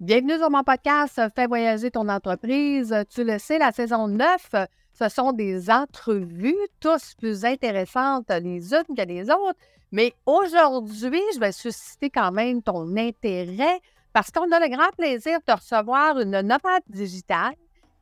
Bienvenue 0.00 0.38
sur 0.38 0.48
mon 0.48 0.62
podcast 0.62 1.20
Fais 1.36 1.46
voyager 1.46 1.90
ton 1.90 2.08
entreprise. 2.08 2.96
Tu 3.10 3.22
le 3.22 3.38
sais, 3.38 3.58
la 3.58 3.70
saison 3.70 4.08
9, 4.08 4.54
ce 4.94 5.08
sont 5.10 5.32
des 5.32 5.68
entrevues, 5.68 6.56
tous 6.80 7.12
plus 7.18 7.44
intéressantes 7.44 8.30
les 8.30 8.72
unes 8.72 8.96
que 8.96 9.02
les 9.02 9.28
autres. 9.28 9.58
Mais 9.92 10.14
aujourd'hui, 10.24 11.20
je 11.34 11.38
vais 11.38 11.52
susciter 11.52 12.08
quand 12.08 12.32
même 12.32 12.62
ton 12.62 12.96
intérêt 12.96 13.78
parce 14.14 14.30
qu'on 14.30 14.50
a 14.50 14.58
le 14.58 14.74
grand 14.74 14.90
plaisir 14.96 15.38
de 15.46 15.52
recevoir 15.52 16.18
une 16.18 16.30
nomade 16.30 16.82
digitale 16.88 17.52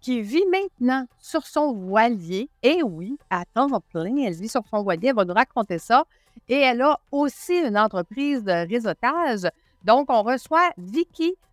qui 0.00 0.22
vit 0.22 0.46
maintenant 0.52 1.04
sur 1.18 1.44
son 1.48 1.72
voilier. 1.72 2.48
Et 2.62 2.80
oui, 2.80 3.18
à 3.28 3.44
temps 3.44 3.80
plein, 3.92 4.18
elle 4.18 4.34
vit 4.34 4.48
sur 4.48 4.62
son 4.70 4.84
voilier, 4.84 5.08
elle 5.08 5.16
va 5.16 5.24
nous 5.24 5.34
raconter 5.34 5.80
ça. 5.80 6.04
Et 6.48 6.60
elle 6.60 6.80
a 6.80 7.00
aussi 7.10 7.56
une 7.56 7.76
entreprise 7.76 8.44
de 8.44 8.68
réseautage. 8.68 9.50
Donc, 9.82 10.06
on 10.10 10.22
reçoit 10.22 10.70
Vicky 10.76 11.34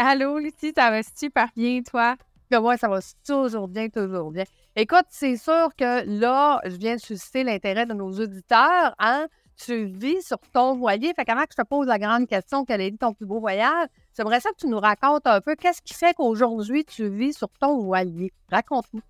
Allô 0.00 0.38
Lucie, 0.38 0.72
ça 0.76 0.92
va 0.92 1.02
super 1.02 1.48
bien 1.56 1.82
toi? 1.82 2.14
moi, 2.52 2.76
ça 2.76 2.86
va 2.86 3.00
toujours 3.26 3.66
bien, 3.66 3.88
toujours 3.88 4.30
bien. 4.30 4.44
Écoute, 4.76 5.06
c'est 5.08 5.36
sûr 5.36 5.70
que 5.76 6.04
là, 6.06 6.60
je 6.64 6.76
viens 6.76 6.94
de 6.94 7.00
susciter 7.00 7.42
l'intérêt 7.42 7.84
de 7.84 7.94
nos 7.94 8.12
auditeurs. 8.12 8.94
Hein? 9.00 9.26
Tu 9.56 9.86
vis 9.86 10.24
sur 10.24 10.38
ton 10.52 10.76
voilier. 10.76 11.12
Fait 11.14 11.24
qu'avant 11.24 11.42
que 11.42 11.48
je 11.50 11.60
te 11.60 11.66
pose 11.66 11.88
la 11.88 11.98
grande 11.98 12.28
question, 12.28 12.64
quel 12.64 12.80
est 12.80 12.96
ton 12.96 13.12
plus 13.12 13.26
beau 13.26 13.40
voyage, 13.40 13.88
j'aimerais 14.16 14.38
ça 14.38 14.50
que 14.50 14.58
tu 14.58 14.68
nous 14.68 14.78
racontes 14.78 15.26
un 15.26 15.40
peu 15.40 15.56
qu'est-ce 15.56 15.82
qui 15.82 15.94
fait 15.94 16.14
qu'aujourd'hui 16.14 16.84
tu 16.84 17.08
vis 17.08 17.36
sur 17.36 17.48
ton 17.58 17.82
voilier. 17.82 18.32
Raconte-nous. 18.52 19.02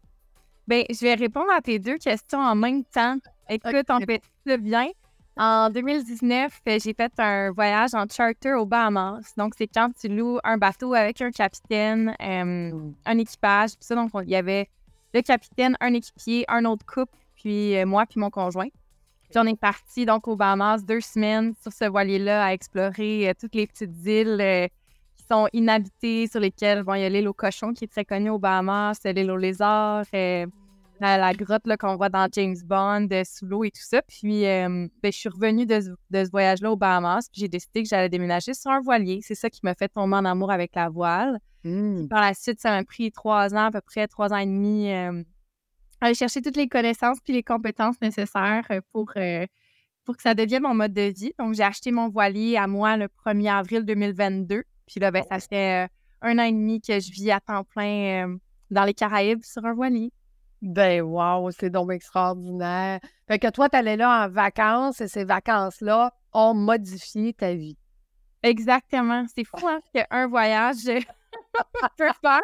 Bien, 0.67 0.85
je 0.89 1.01
vais 1.01 1.15
répondre 1.15 1.53
à 1.53 1.61
tes 1.61 1.79
deux 1.79 1.99
questions 1.99 2.41
en 2.41 2.55
même 2.55 2.83
temps. 2.85 3.19
Écoute, 3.51 3.91
on 3.91 4.01
fait 4.01 4.23
ça 4.47 4.57
bien? 4.57 4.89
En 5.41 5.71
2019, 5.71 6.61
euh, 6.67 6.79
j'ai 6.83 6.95
fait 6.95 7.13
un 7.19 7.53
voyage 7.53 7.95
en 7.95 8.07
charter 8.09 8.55
aux 8.55 8.67
Bahamas. 8.67 9.21
Donc, 9.37 9.55
c'est 9.57 9.69
quand 9.69 9.89
tu 9.97 10.09
loues 10.09 10.41
un 10.43 10.59
bateau 10.59 10.95
avec 10.95 11.21
un 11.21 11.31
capitaine, 11.31 12.13
euh, 12.21 12.73
un 13.07 13.19
équipage, 13.19 13.71
tout 13.71 13.83
ça. 13.83 13.95
Donc, 13.95 14.11
il 14.25 14.31
y 14.31 14.35
avait 14.35 14.69
le 15.15 15.23
capitaine, 15.23 15.77
un 15.79 15.95
équipier, 15.95 16.45
un 16.49 16.65
autre 16.65 16.85
couple, 16.85 17.17
puis 17.37 17.77
euh, 17.77 17.87
moi, 17.87 18.05
puis 18.05 18.19
mon 18.19 18.31
conjoint. 18.31 18.67
Puis 19.31 19.39
on 19.39 19.47
est 19.47 19.61
parti 19.61 20.07
donc 20.07 20.27
aux 20.27 20.35
Bahamas 20.35 20.85
deux 20.85 21.01
semaines 21.01 21.55
sur 21.63 21.73
ce 21.73 21.85
voilier-là 21.85 22.47
à 22.47 22.53
explorer 22.53 23.33
toutes 23.39 23.55
les 23.55 23.69
petites 23.69 23.95
îles 24.07 24.71
qui 25.15 25.25
sont 25.25 25.47
inhabitées, 25.53 26.27
sur 26.27 26.41
lesquelles 26.41 26.83
bon, 26.83 26.95
il 26.95 27.03
y 27.03 27.05
a 27.05 27.11
l'île 27.11 27.29
aux 27.29 27.35
cochons 27.35 27.75
qui 27.75 27.85
est 27.85 27.89
très 27.89 28.07
connue 28.07 28.31
aux 28.31 28.39
Bahamas, 28.39 28.99
l'île 29.05 29.31
aux 29.31 29.37
lézards 29.37 30.07
la, 31.01 31.33
grotte 31.33 31.63
qu'on 31.79 31.97
voit 31.97 32.09
dans 32.09 32.29
James 32.33 32.57
Bond, 32.65 33.09
euh, 33.13 33.23
sous 33.25 33.47
l'eau 33.47 33.65
et 33.65 33.71
tout 33.71 33.83
ça. 33.83 34.03
Puis, 34.03 34.47
euh, 34.47 34.89
ben, 35.03 35.13
je 35.13 35.17
suis 35.17 35.29
revenue 35.29 35.67
de, 35.67 35.81
ce 35.81 36.31
voyage-là 36.31 36.73
aux 36.73 36.77
Bahamas, 36.77 37.29
puis 37.31 37.41
j'ai 37.43 37.49
décidé 37.49 37.83
que 37.83 37.89
j'allais 37.89 38.09
déménager 38.09 38.55
sur 38.55 38.71
un 38.71 38.81
voilier. 38.81 39.21
C'est 39.23 39.35
ça 39.35 39.51
qui 39.51 39.61
m'a 39.63 39.75
fait 39.75 39.89
tomber 39.89 40.17
en 40.17 40.25
amour 40.25 40.51
avec 40.51 40.75
la 40.75 40.89
voile. 40.89 41.39
Mmh. 41.65 42.09
Par 42.09 42.21
la 42.21 42.35
suite, 42.35 42.61
ça 42.61 42.71
m'a 42.71 42.85
pris 42.85 43.11
trois 43.13 43.55
ans, 43.55 43.67
à 43.67 43.71
peu 43.71 43.81
près 43.81 44.07
trois 44.09 44.33
ans 44.33 44.39
et 44.39 44.47
demi, 44.47 44.93
euh, 44.93 45.23
aller 46.01 46.15
chercher 46.15 46.43
toutes 46.43 46.57
les 46.57 46.69
connaissances 46.69 47.19
puis 47.21 47.33
les 47.33 47.43
compétences 47.43 48.01
nécessaires 48.01 48.69
pour, 48.93 49.13
pour 50.05 50.17
que 50.17 50.23
ça 50.23 50.35
devienne 50.35 50.63
mon 50.63 50.75
mode 50.75 50.93
de 50.93 51.13
vie. 51.13 51.33
Donc, 51.39 51.55
j'ai 51.55 51.65
acheté 51.65 51.91
mon 51.91 52.09
voilier 52.09 52.57
à 52.57 52.67
moi 52.67 52.97
le 52.97 53.09
1er 53.25 53.53
avril 53.53 53.85
2022. 53.85 54.63
Puis 54.87 55.01
là, 55.01 55.11
ben, 55.11 55.25
ça 55.29 55.41
fait 55.41 55.89
un 56.23 56.39
an 56.39 56.43
et 56.43 56.53
demi 56.53 56.81
que 56.81 56.99
je 56.99 57.13
vis 57.13 57.31
à 57.31 57.41
temps 57.41 57.65
plein 57.65 58.37
dans 58.71 58.85
les 58.85 58.95
Caraïbes 58.95 59.43
sur 59.43 59.65
un 59.65 59.75
voilier. 59.75 60.13
Ben, 60.61 61.03
wow, 61.03 61.51
c'est 61.51 61.71
donc 61.71 61.93
extraordinaire. 61.93 63.01
Fait 63.29 63.39
que 63.39 63.49
toi, 63.51 63.69
tu 63.69 63.77
allais 63.77 63.97
là 63.97 64.25
en 64.25 64.29
vacances 64.29 65.01
et 65.01 65.09
ces 65.09 65.25
vacances-là 65.25 66.13
ont 66.33 66.55
modifié 66.55 67.33
ta 67.33 67.55
vie. 67.55 67.77
Exactement. 68.43 69.25
C'est 69.35 69.45
fou, 69.45 69.67
hein, 69.67 69.81
qu'un 69.93 70.27
voyage 70.27 70.85
peut 71.97 72.11
faire. 72.21 72.41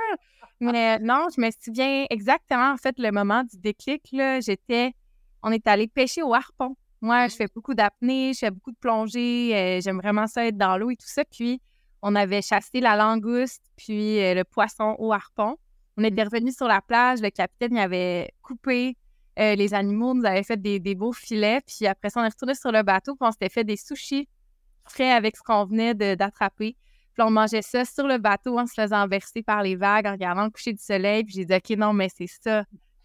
Mais 0.60 0.98
non, 1.00 1.26
je 1.34 1.40
me 1.40 1.50
souviens 1.60 2.06
exactement, 2.10 2.72
en 2.72 2.76
fait, 2.76 2.94
le 2.98 3.10
moment 3.10 3.42
du 3.42 3.58
déclic, 3.58 4.08
là, 4.12 4.40
j'étais, 4.40 4.94
on 5.42 5.50
est 5.50 5.66
allé 5.66 5.88
pêcher 5.88 6.22
au 6.22 6.32
harpon. 6.32 6.76
Moi, 7.00 7.28
je 7.28 7.34
fais 7.36 7.48
beaucoup 7.54 7.74
d'apnée, 7.74 8.32
je 8.32 8.38
fais 8.38 8.50
beaucoup 8.50 8.70
de 8.70 8.76
plongée, 8.76 9.54
euh, 9.54 9.80
j'aime 9.80 9.98
vraiment 9.98 10.26
ça 10.26 10.46
être 10.46 10.56
dans 10.56 10.78
l'eau 10.78 10.90
et 10.90 10.96
tout 10.96 11.08
ça. 11.08 11.24
Puis, 11.24 11.60
on 12.00 12.14
avait 12.14 12.40
chassé 12.40 12.80
la 12.80 12.96
langouste, 12.96 13.62
puis 13.76 14.22
euh, 14.22 14.34
le 14.34 14.44
poisson 14.44 14.94
au 14.98 15.12
harpon. 15.12 15.56
On 15.96 16.04
était 16.04 16.24
revenu 16.24 16.52
sur 16.52 16.66
la 16.66 16.80
plage, 16.80 17.20
le 17.20 17.30
capitaine 17.30 17.76
y 17.76 17.80
avait 17.80 18.32
coupé 18.42 18.96
euh, 19.38 19.54
les 19.54 19.74
animaux, 19.74 20.14
nous 20.14 20.24
avait 20.24 20.42
fait 20.42 20.60
des, 20.60 20.94
beaux 20.94 21.12
filets, 21.12 21.60
puis 21.66 21.86
après 21.86 22.10
ça, 22.10 22.20
on 22.20 22.24
est 22.24 22.28
retourné 22.28 22.54
sur 22.54 22.70
le 22.70 22.82
bateau, 22.82 23.16
puis 23.16 23.26
on 23.26 23.32
s'était 23.32 23.48
fait 23.48 23.64
des 23.64 23.76
sushis 23.76 24.28
frais 24.84 25.10
avec 25.10 25.36
ce 25.36 25.42
qu'on 25.42 25.64
venait 25.64 25.94
d'attraper. 25.94 26.76
Puis 27.14 27.22
on 27.22 27.30
mangeait 27.30 27.62
ça 27.62 27.84
sur 27.84 28.06
le 28.06 28.18
bateau 28.18 28.58
en 28.58 28.66
se 28.66 28.74
faisant 28.74 29.06
verser 29.06 29.42
par 29.42 29.62
les 29.62 29.76
vagues, 29.76 30.06
en 30.06 30.12
regardant 30.12 30.44
le 30.44 30.50
coucher 30.50 30.72
du 30.72 30.82
soleil. 30.82 31.24
Puis 31.24 31.34
j'ai 31.34 31.44
dit, 31.44 31.54
OK, 31.54 31.70
non, 31.78 31.92
mais 31.92 32.08
c'est 32.14 32.26
ça. 32.26 32.64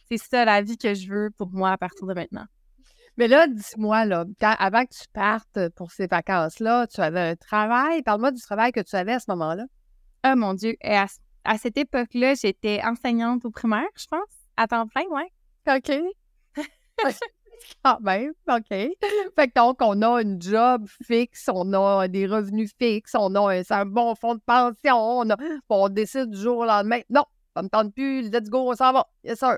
C'est 0.09 0.17
ça 0.17 0.45
la 0.45 0.61
vie 0.61 0.77
que 0.77 0.93
je 0.95 1.07
veux 1.07 1.29
pour 1.37 1.51
moi 1.51 1.71
à 1.71 1.77
partir 1.77 2.07
de 2.07 2.13
maintenant. 2.13 2.45
Mais 3.17 3.27
là, 3.27 3.47
dis-moi, 3.47 4.05
là, 4.05 4.25
avant 4.41 4.85
que 4.85 4.93
tu 4.93 5.07
partes 5.13 5.69
pour 5.75 5.91
ces 5.91 6.07
vacances-là, 6.07 6.87
tu 6.87 7.01
avais 7.01 7.19
un 7.19 7.35
travail? 7.35 8.01
Parle-moi 8.01 8.31
du 8.31 8.41
travail 8.41 8.71
que 8.71 8.79
tu 8.79 8.95
avais 8.95 9.13
à 9.13 9.19
ce 9.19 9.25
moment-là. 9.29 9.65
Oh 10.25 10.35
mon 10.35 10.53
Dieu. 10.53 10.75
Et 10.81 10.95
à, 10.95 11.05
à 11.49 11.57
cette 11.57 11.79
époque-là, 11.79 12.35
j'étais 12.35 12.79
enseignante 12.83 13.43
au 13.43 13.49
primaire, 13.49 13.87
je 13.97 14.05
pense, 14.05 14.29
à 14.55 14.67
temps 14.67 14.85
plein, 14.85 15.05
ouais. 15.09 15.31
OK. 15.67 15.91
Quand 17.83 17.99
même, 18.01 18.33
OK. 18.47 18.67
Fait 18.69 18.95
que 19.47 19.53
donc, 19.55 19.77
on 19.81 19.99
a 20.03 20.21
une 20.21 20.39
job 20.39 20.85
fixe, 21.03 21.49
on 21.51 21.73
a 21.73 22.07
des 22.07 22.27
revenus 22.27 22.71
fixes, 22.77 23.15
on 23.15 23.33
a 23.33 23.63
un, 23.67 23.85
bon 23.87 24.13
fonds 24.13 24.35
de 24.35 24.41
pension, 24.45 24.95
on, 24.95 25.29
a, 25.31 25.37
on 25.69 25.89
décide 25.89 26.29
du 26.29 26.39
jour 26.39 26.59
au 26.59 26.65
lendemain. 26.65 27.01
Non, 27.09 27.25
ça 27.55 27.63
me 27.63 27.67
tente 27.67 27.95
plus, 27.95 28.29
let's 28.29 28.47
go, 28.47 28.69
on 28.69 28.75
s'en 28.75 28.93
va. 28.93 29.07
Yes, 29.23 29.39
sir. 29.39 29.57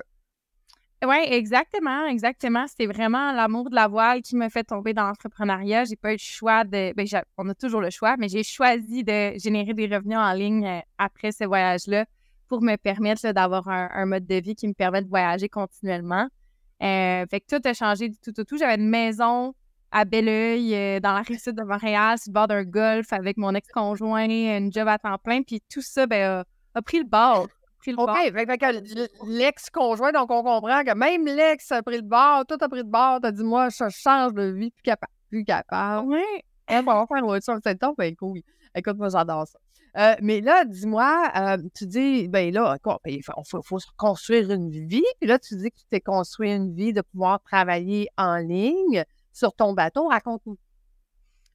Oui, 1.04 1.16
exactement, 1.26 2.06
exactement. 2.06 2.66
C'est 2.68 2.86
vraiment 2.86 3.32
l'amour 3.32 3.68
de 3.70 3.74
la 3.74 3.88
voile 3.88 4.22
qui 4.22 4.36
m'a 4.36 4.48
fait 4.50 4.62
tomber 4.62 4.94
dans 4.94 5.04
l'entrepreneuriat. 5.08 5.84
J'ai 5.84 5.96
pas 5.96 6.10
eu 6.10 6.14
le 6.14 6.18
choix 6.18 6.62
de. 6.62 6.92
Ben, 6.94 7.06
on 7.38 7.48
a 7.48 7.54
toujours 7.54 7.80
le 7.80 7.90
choix, 7.90 8.16
mais 8.16 8.28
j'ai 8.28 8.44
choisi 8.44 9.02
de 9.02 9.36
générer 9.36 9.74
des 9.74 9.88
revenus 9.88 10.16
en 10.16 10.32
ligne 10.32 10.64
euh, 10.64 10.78
après 10.98 11.32
ce 11.32 11.42
voyage-là 11.44 12.06
pour 12.46 12.62
me 12.62 12.76
permettre 12.76 13.32
d'avoir 13.32 13.66
un, 13.66 14.06
mode 14.06 14.26
de 14.26 14.36
vie 14.36 14.54
qui 14.54 14.68
me 14.68 14.74
permet 14.74 15.02
de 15.02 15.08
voyager 15.08 15.48
continuellement. 15.48 16.28
Euh, 16.82 17.26
fait 17.28 17.40
que 17.40 17.56
tout 17.56 17.68
a 17.68 17.74
changé 17.74 18.08
du 18.08 18.18
tout 18.18 18.38
au 18.38 18.44
tout. 18.44 18.56
J'avais 18.56 18.76
une 18.76 18.88
maison 18.88 19.54
à 19.90 20.04
Belleuil, 20.04 20.74
euh, 20.74 21.00
dans 21.00 21.14
la 21.14 21.24
sud 21.24 21.56
de 21.56 21.64
Montréal, 21.64 22.18
sur 22.18 22.30
le 22.30 22.34
bord 22.34 22.46
d'un 22.46 22.62
golf 22.62 23.12
avec 23.12 23.38
mon 23.38 23.54
ex-conjoint, 23.54 24.28
une 24.28 24.72
job 24.72 24.86
à 24.86 24.98
temps 24.98 25.18
plein. 25.18 25.42
Puis 25.42 25.62
tout 25.68 25.82
ça 25.82 26.06
ben, 26.06 26.44
a 26.74 26.82
pris 26.82 26.98
le 26.98 27.06
bord. 27.06 27.48
OK, 27.88 28.64
l'ex-conjoint, 29.26 30.12
donc 30.12 30.30
on 30.30 30.42
comprend 30.42 30.84
que 30.84 30.94
même 30.94 31.26
l'ex 31.26 31.70
a 31.72 31.82
pris 31.82 31.96
le 31.96 32.02
bord, 32.02 32.44
tout 32.46 32.56
a 32.60 32.68
pris 32.68 32.80
le 32.80 32.84
bord, 32.84 33.20
t'as 33.20 33.32
dit, 33.32 33.44
moi, 33.44 33.68
je 33.68 33.88
change 33.90 34.34
de 34.34 34.44
vie, 34.44 34.70
plus 34.70 34.82
capable. 34.82 35.12
Plus 35.28 35.44
capable. 35.44 36.08
Oui. 36.08 36.22
On 36.68 36.82
va 36.82 37.06
faire 37.06 37.18
une 37.18 37.24
voiture, 37.24 37.58
c'est 37.62 37.78
temps, 37.78 37.94
ben 37.98 38.14
cool. 38.16 38.40
Écoute, 38.74 38.96
moi, 38.96 39.08
j'adore 39.08 39.46
ça. 39.46 39.58
Euh, 39.98 40.14
mais 40.22 40.40
là, 40.40 40.64
dis-moi, 40.64 41.30
euh, 41.36 41.58
tu 41.74 41.86
dis, 41.86 42.28
ben 42.28 42.52
là, 42.52 42.78
ben, 42.84 42.98
il 43.06 43.22
faut, 43.22 43.32
faut, 43.44 43.62
faut, 43.62 43.78
construire 43.98 44.50
une 44.50 44.70
vie. 44.70 45.04
Puis 45.20 45.28
là, 45.28 45.38
tu 45.38 45.56
dis 45.56 45.70
que 45.70 45.76
tu 45.76 45.84
t'es 45.90 46.00
construit 46.00 46.50
une 46.50 46.74
vie 46.74 46.94
de 46.94 47.02
pouvoir 47.02 47.42
travailler 47.42 48.08
en 48.16 48.36
ligne 48.36 49.04
sur 49.32 49.52
ton 49.52 49.74
bateau. 49.74 50.08
Raconte-nous. 50.08 50.56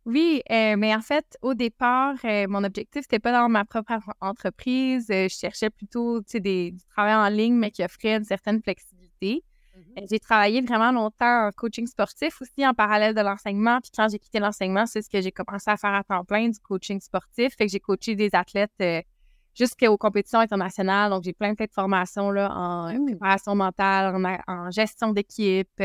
Oui, 0.07 0.42
euh, 0.50 0.77
mais 0.77 0.95
en 0.95 1.01
fait, 1.01 1.38
au 1.42 1.54
départ, 1.54 2.15
euh, 2.24 2.45
mon 2.48 2.63
objectif, 2.63 3.01
c'était 3.01 3.19
pas 3.19 3.33
dans 3.33 3.50
ma 3.50 3.65
propre 3.65 3.92
entreprise. 4.21 5.07
Euh, 5.12 5.27
je 5.27 5.36
cherchais 5.36 5.69
plutôt 5.69 6.21
des, 6.33 6.71
du 6.71 6.83
travail 6.95 7.13
en 7.13 7.27
ligne, 7.27 7.56
mais 7.56 7.71
qui 7.71 7.83
offrait 7.83 8.15
une 8.15 8.24
certaine 8.24 8.62
flexibilité. 8.62 9.44
Mmh 9.75 9.81
j'ai 10.09 10.19
travaillé 10.19 10.62
vraiment 10.62 10.92
longtemps 10.92 11.48
en 11.48 11.51
coaching 11.51 11.86
sportif 11.86 12.42
aussi 12.42 12.65
en 12.65 12.74
parallèle 12.74 13.13
de 13.13 13.21
l'enseignement. 13.21 13.80
Puis 13.81 13.92
quand 13.95 14.07
j'ai 14.09 14.18
quitté 14.18 14.39
l'enseignement, 14.39 14.86
c'est 14.86 15.01
ce 15.01 15.09
que 15.09 15.21
j'ai 15.21 15.31
commencé 15.31 15.69
à 15.69 15.75
faire 15.75 15.94
à 15.94 16.04
temps 16.04 16.24
plein, 16.24 16.48
du 16.48 16.60
coaching 16.60 17.01
sportif. 17.01 17.56
Fait 17.57 17.65
que 17.65 17.71
j'ai 17.71 17.80
coaché 17.80 18.15
des 18.15 18.30
athlètes 18.33 19.06
jusqu'aux 19.53 19.98
compétitions 19.98 20.39
internationales. 20.39 21.12
Donc, 21.12 21.24
j'ai 21.25 21.33
plein, 21.33 21.53
de 21.53 21.68
formations 21.71 22.31
là, 22.31 22.50
en 22.51 22.94
mmh. 22.94 23.06
préparation 23.06 23.56
mentale, 23.56 24.15
en, 24.15 24.38
en 24.48 24.71
gestion 24.71 25.12
d'équipe 25.12 25.81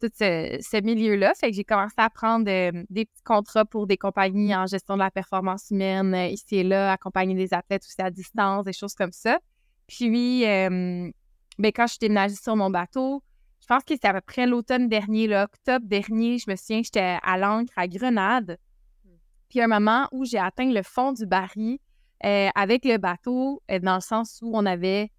tout 0.00 0.10
ce, 0.18 0.82
milieu-là. 0.82 1.32
Fait 1.34 1.50
que 1.50 1.56
j'ai 1.56 1.64
commencé 1.64 1.94
à 1.96 2.10
prendre 2.10 2.44
des 2.44 3.04
petits 3.04 3.22
contrats 3.24 3.64
pour 3.64 3.86
des 3.86 3.96
compagnies 3.96 4.54
en 4.54 4.66
gestion 4.66 4.94
de 4.94 5.00
la 5.00 5.10
performance 5.10 5.70
humaine 5.70 6.14
ici 6.30 6.56
et 6.56 6.62
là, 6.62 6.92
accompagner 6.92 7.34
des 7.34 7.52
athlètes 7.54 7.84
aussi 7.84 8.00
à 8.00 8.10
distance, 8.10 8.64
des 8.64 8.72
choses 8.72 8.94
comme 8.94 9.12
ça. 9.12 9.38
Puis, 9.86 10.42
ben, 10.42 11.12
quand 11.58 11.86
je 11.86 11.92
suis 11.92 11.98
déménagée 12.00 12.36
sur 12.36 12.56
mon 12.56 12.70
bateau, 12.70 13.22
je 13.60 13.66
pense 13.66 13.84
que 13.84 13.94
c'était 13.94 14.08
à 14.08 14.14
peu 14.14 14.20
près 14.20 14.46
l'automne 14.46 14.88
dernier, 14.88 15.26
l'octobre 15.26 15.86
dernier, 15.86 16.38
je 16.38 16.50
me 16.50 16.56
souviens, 16.56 16.82
j'étais 16.82 17.18
à 17.22 17.38
l'ancre 17.38 17.72
à 17.76 17.86
Grenade. 17.86 18.58
Puis, 19.48 19.60
un 19.60 19.68
moment 19.68 20.08
où 20.12 20.24
j'ai 20.24 20.38
atteint 20.38 20.70
le 20.70 20.82
fond 20.82 21.12
du 21.12 21.26
baril 21.26 21.78
avec 22.22 22.84
le 22.84 22.96
bateau, 22.96 23.62
dans 23.82 23.96
le 23.96 24.00
sens 24.00 24.40
où 24.42 24.50
on 24.54 24.66
avait 24.66 25.10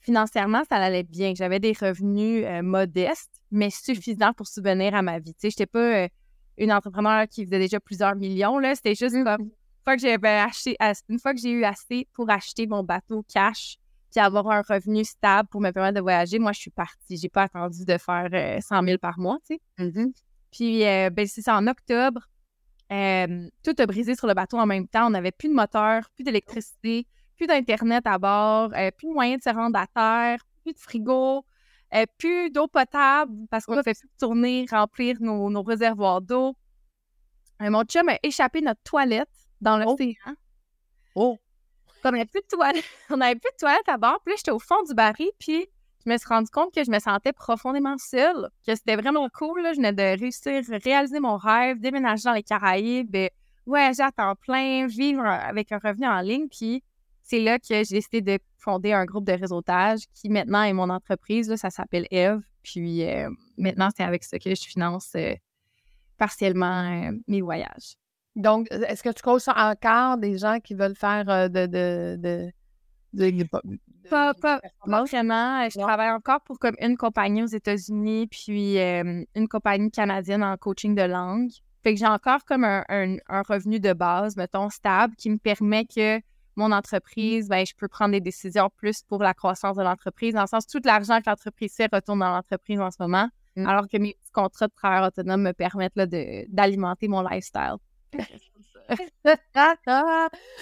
financièrement, 0.00 0.62
ça 0.68 0.76
allait 0.76 1.02
bien. 1.02 1.34
J'avais 1.34 1.60
des 1.60 1.72
revenus 1.72 2.44
euh, 2.46 2.62
modestes, 2.62 3.37
mais 3.50 3.70
suffisants 3.70 4.32
pour 4.32 4.46
subvenir 4.46 4.94
à 4.94 5.02
ma 5.02 5.18
vie. 5.18 5.34
Tu 5.34 5.40
sais, 5.40 5.50
j'étais 5.50 5.66
pas 5.66 6.04
euh, 6.04 6.08
une 6.56 6.72
entrepreneur 6.72 7.26
qui 7.28 7.44
faisait 7.44 7.58
déjà 7.58 7.80
plusieurs 7.80 8.14
millions, 8.14 8.58
là. 8.58 8.74
C'était 8.74 8.94
juste 8.94 9.14
comme 9.24 9.42
une 9.42 9.50
fois 9.84 9.96
que 9.96 10.02
j'avais 10.02 10.28
acheté, 10.28 10.76
une 11.08 11.18
fois 11.18 11.32
que 11.32 11.40
j'ai 11.40 11.50
eu 11.50 11.64
assez 11.64 12.06
pour 12.14 12.28
acheter 12.30 12.66
mon 12.66 12.82
bateau 12.82 13.24
cash, 13.32 13.76
puis 14.10 14.20
avoir 14.20 14.48
un 14.50 14.62
revenu 14.62 15.04
stable 15.04 15.48
pour 15.48 15.60
me 15.60 15.70
permettre 15.70 15.96
de 15.96 16.00
voyager, 16.00 16.38
moi, 16.38 16.52
je 16.52 16.60
suis 16.60 16.70
partie. 16.70 17.16
J'ai 17.16 17.28
pas 17.28 17.42
attendu 17.42 17.84
de 17.84 17.98
faire 17.98 18.62
100 18.62 18.82
euh, 18.82 18.86
000 18.86 18.98
par 18.98 19.18
mois, 19.18 19.38
tu 19.48 19.56
sais. 19.56 19.60
Mm-hmm. 19.84 20.12
Puis, 20.50 20.80
ben, 20.80 21.26
c'est 21.26 21.42
ça, 21.42 21.56
en 21.56 21.66
octobre, 21.66 22.26
tout 22.88 23.74
a 23.78 23.86
brisé 23.86 24.14
sur 24.14 24.26
le 24.26 24.34
bateau 24.34 24.56
en 24.56 24.64
même 24.64 24.88
temps. 24.88 25.06
On 25.08 25.10
n'avait 25.10 25.30
plus 25.30 25.48
de 25.48 25.54
moteur, 25.54 26.08
plus 26.14 26.24
d'électricité 26.24 27.06
plus 27.38 27.46
d'Internet 27.46 28.06
à 28.06 28.18
bord, 28.18 28.70
euh, 28.76 28.90
plus 28.90 29.08
de 29.08 29.14
moyens 29.14 29.42
de 29.42 29.50
se 29.50 29.54
rendre 29.54 29.78
à 29.78 29.86
terre, 29.86 30.44
plus 30.62 30.74
de 30.74 30.78
frigo, 30.78 31.44
euh, 31.94 32.04
plus 32.18 32.50
d'eau 32.50 32.68
potable 32.68 33.32
parce 33.50 33.64
qu'on 33.64 33.78
a 33.78 33.82
fait 33.82 33.98
plus 33.98 34.08
tourner, 34.18 34.66
remplir 34.70 35.16
nos, 35.20 35.62
réservoirs 35.62 36.20
d'eau. 36.20 36.54
Euh, 37.62 37.70
mon 37.70 37.84
chum 37.84 38.08
a 38.08 38.18
échappé 38.22 38.60
notre 38.60 38.82
toilette 38.82 39.28
dans 39.60 39.80
oh. 39.80 39.90
l'océan. 39.90 40.34
Oh! 41.14 41.38
on 42.04 42.12
n'avait 42.12 42.26
plus 42.26 42.40
de 42.40 42.46
toilette, 42.46 42.84
on 43.10 43.20
avait 43.20 43.34
plus 43.34 43.50
de 43.52 43.56
toilette 43.58 43.88
à 43.88 43.96
bord. 43.96 44.20
Puis 44.24 44.32
là, 44.32 44.36
j'étais 44.36 44.50
au 44.50 44.58
fond 44.58 44.82
du 44.86 44.94
baril, 44.94 45.30
puis 45.38 45.66
je 46.04 46.10
me 46.10 46.16
suis 46.16 46.28
rendu 46.28 46.48
compte 46.50 46.72
que 46.72 46.84
je 46.84 46.90
me 46.90 46.98
sentais 46.98 47.32
profondément 47.32 47.96
seule, 47.98 48.48
que 48.66 48.74
c'était 48.74 48.96
vraiment 48.96 49.28
cool. 49.30 49.62
Je 49.70 49.76
venais 49.76 49.92
de 49.92 50.18
réussir, 50.18 50.62
réaliser 50.84 51.20
mon 51.20 51.36
rêve, 51.36 51.80
déménager 51.80 52.24
dans 52.24 52.32
les 52.32 52.42
Caraïbes, 52.42 53.16
voyager 53.66 54.02
à 54.02 54.12
temps 54.12 54.34
plein, 54.36 54.86
vivre 54.86 55.24
avec 55.24 55.72
un 55.72 55.78
revenu 55.78 56.06
en 56.06 56.20
ligne. 56.20 56.48
Puis 56.48 56.82
c'est 57.28 57.40
là 57.40 57.58
que 57.58 57.66
j'ai 57.68 57.82
décidé 57.84 58.22
de 58.22 58.38
fonder 58.56 58.92
un 58.94 59.04
groupe 59.04 59.26
de 59.26 59.32
réseautage 59.32 60.00
qui 60.14 60.30
maintenant 60.30 60.62
est 60.62 60.72
mon 60.72 60.88
entreprise. 60.88 61.54
ça 61.56 61.68
s'appelle 61.68 62.06
Eve. 62.10 62.40
Puis 62.62 63.04
euh, 63.04 63.28
maintenant, 63.58 63.90
c'est 63.94 64.02
avec 64.02 64.24
ça 64.24 64.38
que 64.38 64.54
je 64.54 64.62
finance 64.62 65.12
euh, 65.14 65.34
partiellement 66.16 67.08
euh, 67.08 67.12
mes 67.26 67.42
voyages. 67.42 67.96
Donc, 68.34 68.68
est-ce 68.70 69.02
que 69.02 69.10
tu 69.10 69.20
coaches 69.22 69.48
encore 69.48 70.16
des 70.16 70.38
gens 70.38 70.58
qui 70.60 70.74
veulent 70.74 70.96
faire 70.96 71.50
de, 71.50 71.66
de, 71.66 72.50
pas, 74.08 74.32
pas, 74.34 74.60
vraiment. 74.86 75.68
Je 75.68 75.78
travaille 75.78 76.10
encore 76.10 76.40
pour 76.42 76.58
comme 76.58 76.76
une 76.80 76.96
compagnie 76.96 77.42
aux 77.42 77.46
États-Unis, 77.46 78.28
puis 78.28 78.78
une 78.78 79.48
compagnie 79.50 79.90
canadienne 79.90 80.44
en 80.44 80.56
coaching 80.56 80.94
de 80.94 81.02
langue. 81.02 81.50
Fait 81.82 81.94
que 81.94 82.00
j'ai 82.00 82.06
encore 82.06 82.44
comme 82.44 82.64
un, 82.64 82.84
un, 82.88 83.42
revenu 83.42 83.80
de 83.80 83.92
base, 83.92 84.36
mettons, 84.36 84.70
stable, 84.70 85.16
qui 85.16 85.30
me 85.30 85.38
permet 85.38 85.84
que 85.84 86.20
mon 86.58 86.72
entreprise, 86.72 87.48
ben, 87.48 87.64
je 87.64 87.72
peux 87.74 87.88
prendre 87.88 88.12
des 88.12 88.20
décisions 88.20 88.68
plus 88.76 89.02
pour 89.02 89.22
la 89.22 89.32
croissance 89.32 89.76
de 89.76 89.82
l'entreprise, 89.82 90.34
dans 90.34 90.42
le 90.42 90.48
sens 90.48 90.66
tout 90.66 90.80
l'argent 90.84 91.20
que 91.20 91.30
l'entreprise 91.30 91.74
fait 91.74 91.88
retourne 91.92 92.18
dans 92.18 92.30
l'entreprise 92.30 92.80
en 92.80 92.90
ce 92.90 92.96
moment, 93.00 93.28
mm. 93.56 93.66
alors 93.66 93.88
que 93.88 93.96
mes 93.96 94.14
petits 94.14 94.32
contrats 94.32 94.66
de 94.66 94.74
travail 94.74 95.06
autonome 95.06 95.42
me 95.42 95.52
permettent 95.52 95.96
d'alimenter 95.96 97.08
mon 97.08 97.22
lifestyle. 97.22 97.76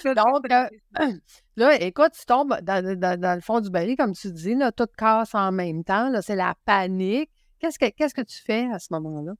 Donc, 0.04 0.50
euh, 0.50 0.68
là, 1.56 1.80
écoute, 1.80 2.12
tu 2.18 2.26
tombes 2.26 2.58
dans, 2.60 2.84
le 2.84 3.40
fond 3.40 3.60
du 3.60 3.70
baril, 3.70 3.96
comme 3.96 4.14
tu 4.14 4.32
dis, 4.32 4.54
là, 4.54 4.72
tout 4.72 4.88
casse 4.98 5.34
en 5.34 5.52
même 5.52 5.84
temps, 5.84 6.12
c'est 6.22 6.36
la 6.36 6.54
panique. 6.64 7.30
Qu'est-ce 7.58 7.78
que, 7.78 7.88
qu'est-ce 7.88 8.14
que 8.14 8.22
tu 8.22 8.36
fais 8.42 8.68
à 8.72 8.78
ce 8.78 8.88
moment-là? 8.90 9.32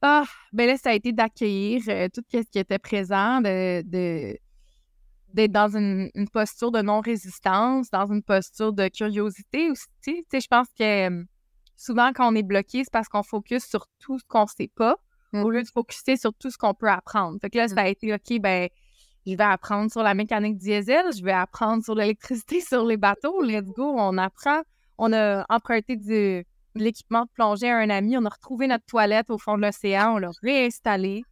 Ah, 0.00 0.24
ben 0.52 0.66
là, 0.66 0.76
ça 0.76 0.90
a 0.90 0.92
été 0.94 1.12
d'accueillir 1.12 1.82
euh, 1.88 2.08
tout 2.08 2.22
ce 2.32 2.38
qui 2.38 2.58
était 2.58 2.78
présent, 2.78 3.40
de, 3.40 4.38
d'être 5.34 5.52
dans 5.52 5.76
une, 5.76 6.10
posture 6.32 6.70
de 6.70 6.80
non-résistance, 6.80 7.90
dans 7.90 8.06
une 8.06 8.22
posture 8.22 8.72
de 8.72 8.88
curiosité 8.88 9.70
aussi. 9.70 9.86
Tu 10.02 10.24
sais, 10.30 10.40
je 10.40 10.48
pense 10.48 10.68
que 10.78 11.24
souvent, 11.76 12.12
quand 12.14 12.32
on 12.32 12.34
est 12.34 12.42
bloqué, 12.42 12.84
c'est 12.84 12.92
parce 12.92 13.08
qu'on 13.08 13.22
focus 13.22 13.64
sur 13.64 13.86
tout 13.98 14.18
ce 14.18 14.24
qu'on 14.26 14.42
ne 14.42 14.48
sait 14.48 14.70
pas 14.74 14.96
au 15.34 15.50
lieu 15.50 15.62
de 15.62 15.68
focuser 15.68 16.16
sur 16.16 16.32
tout 16.34 16.50
ce 16.50 16.56
qu'on 16.56 16.74
peut 16.74 16.88
apprendre. 16.88 17.38
Fait 17.40 17.50
que 17.50 17.58
là, 17.58 17.68
ça 17.68 17.82
a 17.82 17.88
été 17.88 18.14
OK, 18.14 18.40
ben, 18.40 18.68
je 19.26 19.36
vais 19.36 19.44
apprendre 19.44 19.90
sur 19.90 20.02
la 20.02 20.14
mécanique 20.14 20.56
diesel, 20.56 21.04
je 21.16 21.22
vais 21.22 21.32
apprendre 21.32 21.84
sur 21.84 21.94
l'électricité 21.94 22.60
sur 22.66 22.84
les 22.84 22.96
bateaux. 22.96 23.42
Let's 23.42 23.68
go, 23.68 23.94
on 23.98 24.16
apprend. 24.18 24.62
On 24.96 25.12
a 25.12 25.44
emprunté 25.48 25.96
du, 25.96 26.44
de 26.78 26.84
l'équipement 26.84 27.22
de 27.22 27.30
plongée 27.34 27.70
à 27.70 27.76
un 27.76 27.90
ami, 27.90 28.16
on 28.16 28.24
a 28.24 28.30
retrouvé 28.30 28.66
notre 28.66 28.84
toilette 28.86 29.30
au 29.30 29.38
fond 29.38 29.56
de 29.56 29.62
l'océan, 29.62 30.14
on 30.14 30.18
l'a 30.18 30.30
réinstallé. 30.42 31.22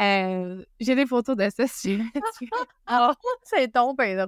Euh, 0.00 0.64
j'ai 0.80 0.94
des 0.94 1.06
photos 1.06 1.36
de 1.36 1.48
ça 1.50 1.66
sur 1.66 2.00
Alors, 2.86 3.14
c'est 3.42 3.68
ton 3.72 3.92
ben 3.94 4.18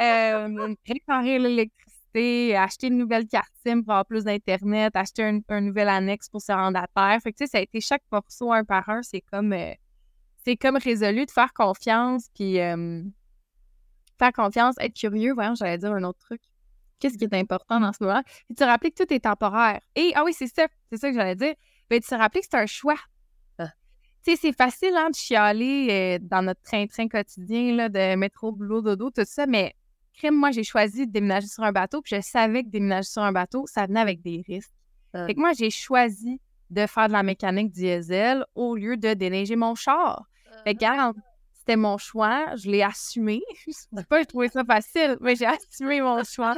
euh, 0.00 0.74
Réparer 0.86 1.38
l'électricité, 1.38 2.56
acheter 2.56 2.88
une 2.88 2.98
nouvelle 2.98 3.26
carte 3.26 3.52
SIM 3.64 3.82
pour 3.82 3.92
avoir 3.92 4.06
plus 4.06 4.24
d'Internet, 4.24 4.94
acheter 4.94 5.22
un, 5.48 5.60
nouvel 5.60 5.88
annexe 5.88 6.28
pour 6.28 6.42
se 6.42 6.52
rendre 6.52 6.78
à 6.78 6.86
terre. 6.86 7.18
Fait 7.22 7.32
que, 7.32 7.38
tu 7.38 7.44
sais, 7.44 7.50
ça 7.50 7.58
a 7.58 7.60
été 7.62 7.80
chaque 7.80 8.02
morceau 8.12 8.52
un 8.52 8.64
par 8.64 8.88
un. 8.90 9.02
C'est 9.02 9.22
comme, 9.22 9.52
euh, 9.54 9.72
c'est 10.44 10.56
comme 10.56 10.76
résolu 10.76 11.24
de 11.24 11.30
faire 11.30 11.52
confiance, 11.54 12.28
puis 12.34 12.56
faire 12.56 14.32
confiance, 14.34 14.74
être 14.80 14.94
curieux. 14.94 15.32
Voyons, 15.32 15.54
j'allais 15.54 15.78
dire 15.78 15.92
un 15.92 16.04
autre 16.04 16.18
truc. 16.18 16.42
Qu'est-ce 16.98 17.16
qui 17.16 17.24
est 17.24 17.34
important 17.34 17.80
dans 17.80 17.92
ce 17.94 18.04
moment? 18.04 18.22
Puis 18.46 18.54
te 18.54 18.64
rappeler 18.64 18.90
que 18.90 19.02
tout 19.02 19.14
est 19.14 19.20
temporaire. 19.20 19.80
Et, 19.96 20.12
ah 20.14 20.24
oui, 20.24 20.34
c'est 20.34 20.54
ça, 20.54 20.66
c'est 20.92 20.98
ça 20.98 21.08
que 21.08 21.14
j'allais 21.14 21.36
dire. 21.36 21.54
Ben, 21.88 21.98
te 22.00 22.14
rappeler 22.14 22.42
que 22.42 22.46
c'est 22.50 22.58
un 22.58 22.66
choix 22.66 22.98
tu 24.24 24.32
sais, 24.32 24.38
c'est 24.40 24.52
facile 24.56 24.94
hein, 24.96 25.10
de 25.10 25.14
chialer 25.14 25.88
euh, 25.90 26.18
dans 26.20 26.42
notre 26.42 26.60
train-train 26.62 27.08
quotidien 27.08 27.74
là, 27.74 27.88
de 27.88 28.16
métro, 28.16 28.52
boulot, 28.52 28.82
dodo, 28.82 29.10
tout 29.10 29.22
ça, 29.24 29.46
mais 29.46 29.74
crème, 30.14 30.34
moi, 30.34 30.50
j'ai 30.50 30.64
choisi 30.64 31.06
de 31.06 31.12
déménager 31.12 31.46
sur 31.46 31.62
un 31.62 31.72
bateau, 31.72 32.02
puis 32.02 32.16
je 32.16 32.20
savais 32.20 32.62
que 32.62 32.68
déménager 32.68 33.08
sur 33.08 33.22
un 33.22 33.32
bateau, 33.32 33.64
ça 33.66 33.86
venait 33.86 34.00
avec 34.00 34.20
des 34.20 34.42
risques. 34.46 34.74
Ah. 35.14 35.26
Fait 35.26 35.34
que 35.34 35.40
moi, 35.40 35.52
j'ai 35.58 35.70
choisi 35.70 36.40
de 36.68 36.86
faire 36.86 37.08
de 37.08 37.12
la 37.12 37.22
mécanique 37.22 37.72
diesel 37.72 38.44
au 38.54 38.76
lieu 38.76 38.96
de 38.96 39.14
déneiger 39.14 39.56
mon 39.56 39.74
char. 39.74 40.26
Fait 40.64 40.74
que, 40.74 40.84
ah. 40.84 41.12
c'était 41.54 41.76
mon 41.76 41.96
choix, 41.96 42.54
je 42.56 42.70
l'ai 42.70 42.82
assumé. 42.82 43.42
je 43.66 43.72
sais 43.72 44.04
pas, 44.08 44.20
j'ai 44.20 44.26
trouvé 44.26 44.48
ça 44.48 44.64
facile, 44.64 45.16
mais 45.20 45.34
j'ai 45.34 45.46
assumé 45.46 46.00
mon 46.00 46.22
choix. 46.24 46.54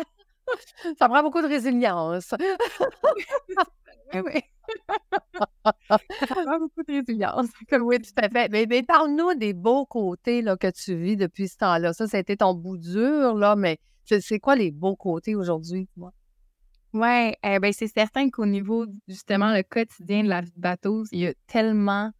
Ça 0.98 1.08
prend 1.08 1.22
beaucoup 1.22 1.40
de 1.40 1.46
résilience. 1.46 2.34
oui. 4.26 4.40
beaucoup 6.58 6.82
de 6.86 6.92
résilience. 6.92 7.48
Oui, 7.80 7.98
tout 8.00 8.10
à 8.16 8.28
fait. 8.28 8.48
Mais, 8.50 8.82
parle-nous 8.82 9.34
des 9.34 9.52
beaux 9.52 9.86
côtés 9.86 10.42
là, 10.42 10.56
que 10.56 10.70
tu 10.70 10.94
vis 10.96 11.16
depuis 11.16 11.48
ce 11.48 11.56
temps-là. 11.58 11.92
Ça, 11.92 12.06
ça 12.06 12.18
été 12.18 12.36
ton 12.36 12.54
bout 12.54 12.76
dur, 12.76 13.34
là, 13.34 13.56
mais 13.56 13.78
c'est 14.04 14.38
quoi 14.38 14.56
les 14.56 14.70
beaux 14.70 14.96
côtés 14.96 15.34
aujourd'hui, 15.34 15.88
moi? 15.96 16.12
Oui, 16.92 17.32
eh 17.42 17.58
ben, 17.58 17.72
c'est 17.72 17.86
certain 17.86 18.28
qu'au 18.28 18.44
niveau, 18.44 18.84
justement, 19.08 19.54
le 19.54 19.62
quotidien 19.62 20.24
de 20.24 20.28
la 20.28 20.42
vie 20.42 20.52
de 20.54 20.60
bateau, 20.60 21.04
il 21.10 21.20
y 21.20 21.26
a 21.26 21.32
tellement 21.46 22.10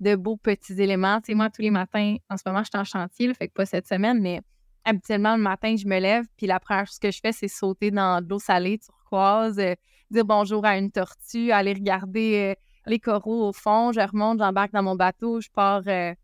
de 0.00 0.16
beaux 0.16 0.36
petits 0.36 0.80
éléments. 0.82 1.20
Tu 1.20 1.26
sais, 1.26 1.34
moi, 1.34 1.48
tous 1.48 1.62
les 1.62 1.70
matins, 1.70 2.16
en 2.28 2.36
ce 2.36 2.42
moment, 2.44 2.62
je 2.64 2.70
suis 2.72 2.78
en 2.78 2.84
chantier, 2.84 3.32
fait 3.34 3.46
que 3.46 3.52
pas 3.52 3.66
cette 3.66 3.86
semaine, 3.86 4.20
mais 4.20 4.40
habituellement, 4.84 5.36
le 5.36 5.42
matin, 5.42 5.76
je 5.76 5.86
me 5.86 6.00
lève, 6.00 6.24
puis 6.36 6.46
la 6.46 6.58
première 6.58 6.86
chose 6.86 6.98
que 6.98 7.10
je 7.10 7.20
fais, 7.20 7.32
c'est 7.32 7.48
sauter 7.48 7.92
dans 7.92 8.20
de 8.20 8.28
l'eau 8.28 8.40
salée 8.40 8.78
turquoise, 8.78 9.58
euh, 9.60 9.74
dire 10.10 10.24
bonjour 10.24 10.64
à 10.64 10.78
une 10.78 10.90
tortue, 10.90 11.50
aller 11.50 11.72
regarder 11.72 12.54
euh, 12.56 12.60
les 12.86 12.98
coraux 12.98 13.48
au 13.48 13.52
fond. 13.52 13.92
Je 13.92 14.00
remonte, 14.00 14.38
j'embarque 14.38 14.72
dans 14.72 14.82
mon 14.82 14.94
bateau, 14.94 15.40
je 15.40 15.48
pars, 15.50 15.82
euh, 15.86 16.14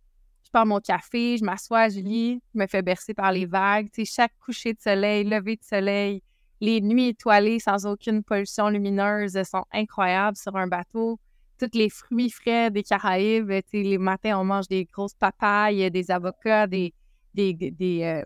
je 0.44 0.50
pars 0.50 0.66
mon 0.66 0.80
café, 0.80 1.36
je 1.38 1.44
m'assois, 1.44 1.88
je 1.88 2.00
lis, 2.00 2.40
je 2.54 2.60
me 2.60 2.66
fais 2.66 2.82
bercer 2.82 3.14
par 3.14 3.32
les 3.32 3.46
vagues. 3.46 3.88
Chaque 4.04 4.32
coucher 4.38 4.74
de 4.74 4.80
soleil, 4.80 5.24
lever 5.24 5.56
de 5.56 5.64
soleil, 5.64 6.22
les 6.60 6.80
nuits 6.80 7.08
étoilées 7.08 7.58
sans 7.58 7.86
aucune 7.86 8.22
pollution 8.22 8.68
lumineuse 8.68 9.40
sont 9.42 9.64
incroyables 9.72 10.36
sur 10.36 10.56
un 10.56 10.68
bateau. 10.68 11.18
Tous 11.58 11.70
les 11.74 11.90
fruits 11.90 12.30
frais 12.30 12.70
des 12.70 12.82
Caraïbes, 12.82 13.52
les 13.72 13.98
matins, 13.98 14.38
on 14.38 14.44
mange 14.44 14.68
des 14.68 14.84
grosses 14.84 15.14
papayes, 15.14 15.90
des 15.90 16.10
avocats, 16.10 16.66
des, 16.66 16.92
des, 17.34 17.52
des, 17.52 18.22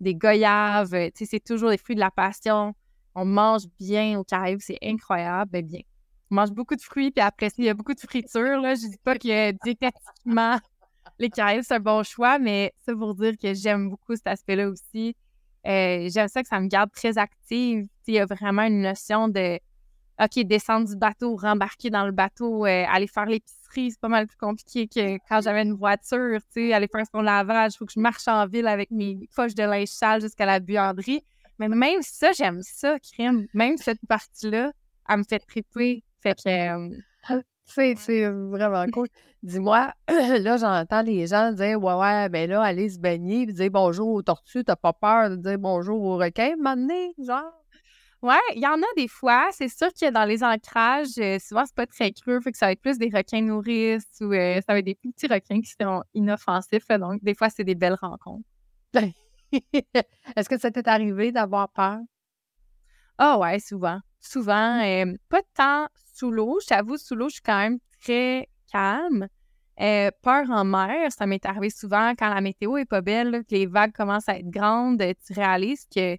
des 0.00 0.14
goyaves. 0.14 0.90
Tu 0.90 1.10
sais, 1.14 1.26
c'est 1.26 1.44
toujours 1.44 1.70
les 1.70 1.78
fruits 1.78 1.94
de 1.94 2.00
la 2.00 2.10
passion 2.10 2.74
on 3.16 3.24
mange 3.24 3.62
bien 3.80 4.18
au 4.18 4.24
Caraïbes, 4.24 4.60
c'est 4.60 4.78
incroyable. 4.82 5.50
Ben 5.50 5.66
bien, 5.66 5.80
on 6.30 6.36
mange 6.36 6.52
beaucoup 6.52 6.76
de 6.76 6.82
fruits, 6.82 7.10
puis 7.10 7.22
après 7.22 7.48
il 7.58 7.64
y 7.64 7.68
a 7.68 7.74
beaucoup 7.74 7.94
de 7.94 8.00
friture. 8.00 8.60
Là. 8.60 8.74
Je 8.74 8.88
dis 8.88 8.98
pas 9.02 9.16
que 9.16 9.52
diététiquement, 9.64 10.58
les 11.18 11.30
Caraïbes, 11.30 11.62
c'est 11.64 11.74
un 11.74 11.80
bon 11.80 12.02
choix, 12.04 12.38
mais 12.38 12.72
ça 12.84 12.94
pour 12.94 13.14
dire 13.14 13.32
que 13.40 13.54
j'aime 13.54 13.88
beaucoup 13.88 14.14
cet 14.14 14.26
aspect-là 14.26 14.68
aussi. 14.68 15.16
Euh, 15.66 16.08
j'aime 16.12 16.28
ça 16.28 16.42
que 16.42 16.48
ça 16.48 16.60
me 16.60 16.68
garde 16.68 16.92
très 16.92 17.18
active. 17.18 17.86
Il 18.06 18.14
y 18.14 18.18
a 18.20 18.26
vraiment 18.26 18.62
une 18.62 18.82
notion 18.82 19.28
de, 19.28 19.58
OK, 20.20 20.44
descendre 20.44 20.86
du 20.86 20.96
bateau, 20.96 21.36
rembarquer 21.36 21.88
dans 21.88 22.04
le 22.04 22.12
bateau, 22.12 22.66
euh, 22.66 22.84
aller 22.88 23.06
faire 23.06 23.26
l'épicerie, 23.26 23.90
c'est 23.90 24.00
pas 24.00 24.08
mal 24.08 24.26
plus 24.26 24.36
compliqué 24.36 24.88
que 24.88 25.16
quand 25.28 25.40
j'avais 25.40 25.62
une 25.62 25.74
voiture, 25.74 26.38
aller 26.54 26.88
faire 26.88 27.04
son 27.12 27.22
lavage, 27.22 27.72
il 27.74 27.78
faut 27.78 27.86
que 27.86 27.92
je 27.92 28.00
marche 28.00 28.28
en 28.28 28.46
ville 28.46 28.66
avec 28.66 28.90
mes 28.90 29.18
poches 29.34 29.54
de 29.54 29.62
linge 29.62 29.88
sale 29.88 30.20
jusqu'à 30.20 30.46
la 30.46 30.60
buanderie. 30.60 31.24
Mais 31.58 31.68
même 31.68 32.02
ça, 32.02 32.32
j'aime 32.32 32.60
ça, 32.62 32.98
crème. 33.00 33.46
Même 33.54 33.76
cette 33.76 34.00
partie-là, 34.08 34.72
elle 35.08 35.18
me 35.18 35.24
fait 35.24 35.40
triper. 35.40 36.02
Fait 36.20 36.34
que... 36.34 36.48
Euh, 36.48 37.42
c'est 37.66 38.28
vraiment 38.28 38.86
cool. 38.92 39.08
Dis-moi, 39.42 39.92
là, 40.08 40.56
j'entends 40.56 41.02
les 41.02 41.26
gens 41.26 41.52
dire 41.52 41.82
Ouais, 41.82 41.94
ouais, 41.94 42.28
ben 42.28 42.48
là, 42.48 42.62
aller 42.62 42.88
se 42.88 42.98
baigner, 42.98 43.46
puis 43.46 43.54
dire 43.54 43.70
bonjour 43.70 44.08
aux 44.08 44.22
tortues, 44.22 44.64
t'as 44.64 44.76
pas 44.76 44.92
peur 44.92 45.30
de 45.30 45.36
dire 45.36 45.58
bonjour 45.58 46.00
aux 46.00 46.16
requins, 46.16 46.54
m'amener, 46.58 47.12
genre? 47.18 47.52
Ouais, 48.22 48.34
il 48.54 48.62
y 48.62 48.66
en 48.66 48.80
a 48.80 48.86
des 48.96 49.08
fois. 49.08 49.48
C'est 49.52 49.68
sûr 49.68 49.88
que 49.88 50.10
dans 50.10 50.24
les 50.24 50.42
ancrages, 50.42 51.18
euh, 51.18 51.38
souvent, 51.38 51.64
c'est 51.66 51.74
pas 51.74 51.86
très 51.86 52.12
creux, 52.12 52.40
fait 52.40 52.52
que 52.52 52.58
ça 52.58 52.66
va 52.66 52.72
être 52.72 52.80
plus 52.80 52.98
des 52.98 53.10
requins 53.12 53.42
nourrices 53.42 54.08
ou 54.20 54.32
euh, 54.32 54.60
ça 54.66 54.72
va 54.72 54.78
être 54.78 54.84
des 54.84 54.94
petits 54.94 55.26
requins 55.26 55.60
qui 55.60 55.72
sont 55.80 56.02
inoffensifs. 56.14 56.88
donc, 56.88 57.22
des 57.22 57.34
fois, 57.34 57.50
c'est 57.50 57.64
des 57.64 57.74
belles 57.74 57.98
rencontres. 58.00 58.44
Est-ce 60.36 60.48
que 60.48 60.58
ça 60.58 60.70
t'est 60.70 60.88
arrivé 60.88 61.32
d'avoir 61.32 61.68
peur? 61.70 61.98
Ah 63.18 63.38
ouais, 63.38 63.58
souvent. 63.60 64.00
Souvent. 64.20 64.78
Mmh. 64.78 65.10
Euh, 65.10 65.16
pas 65.28 65.42
tant 65.54 65.88
sous 66.14 66.30
l'eau. 66.30 66.58
Je 66.62 66.66
t'avoue, 66.66 66.96
sous 66.96 67.14
l'eau, 67.14 67.28
je 67.28 67.34
suis 67.34 67.42
quand 67.42 67.58
même 67.58 67.78
très 68.02 68.48
calme. 68.70 69.28
peur 69.76 70.50
en 70.50 70.64
mer, 70.64 71.10
ça 71.12 71.26
m'est 71.26 71.44
arrivé 71.44 71.70
souvent 71.70 72.14
quand 72.18 72.32
la 72.32 72.40
météo 72.40 72.76
est 72.76 72.86
pas 72.86 73.00
belle, 73.00 73.44
que 73.44 73.54
les 73.54 73.66
vagues 73.66 73.92
commencent 73.92 74.28
à 74.28 74.38
être 74.38 74.50
grandes, 74.50 75.02
tu 75.26 75.32
réalises 75.32 75.86
que 75.94 76.16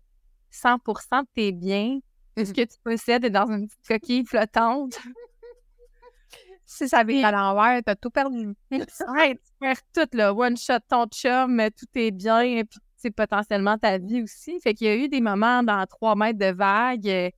100% 0.51 1.22
de 1.22 1.27
tes 1.34 1.51
biens, 1.51 2.00
ce 2.38 2.41
mmh 2.43 2.53
que 2.53 2.62
tu 2.62 2.77
possèdes 2.84 3.25
est 3.25 3.29
dans 3.29 3.48
une 3.48 3.67
petite 3.67 3.88
coquille 3.88 4.25
flottante. 4.25 4.98
si 6.65 6.88
ça 6.88 7.03
vient 7.03 7.24
à 7.27 7.31
l'envers, 7.31 7.81
t'as 7.84 7.96
tout 7.96 8.10
perdu. 8.10 8.53
ouais, 8.72 9.36
tu 9.36 9.51
perds 9.60 9.81
tout, 9.93 10.10
là. 10.13 10.34
One 10.34 10.57
shot, 10.57 10.79
ton 10.88 11.07
chum, 11.07 11.62
tout 11.75 11.88
est 11.96 12.12
bien, 12.12 12.63
puis 12.63 12.79
c'est 12.97 13.11
potentiellement 13.11 13.77
ta 13.77 13.97
vie 13.97 14.23
aussi. 14.23 14.59
Fait 14.59 14.73
qu'il 14.73 14.87
y 14.87 14.89
a 14.89 14.95
eu 14.95 15.07
des 15.07 15.21
moments 15.21 15.63
dans 15.63 15.85
trois 15.85 16.15
mètres 16.15 16.39
de 16.39 16.51
vague 16.51 17.07
euh, 17.07 17.29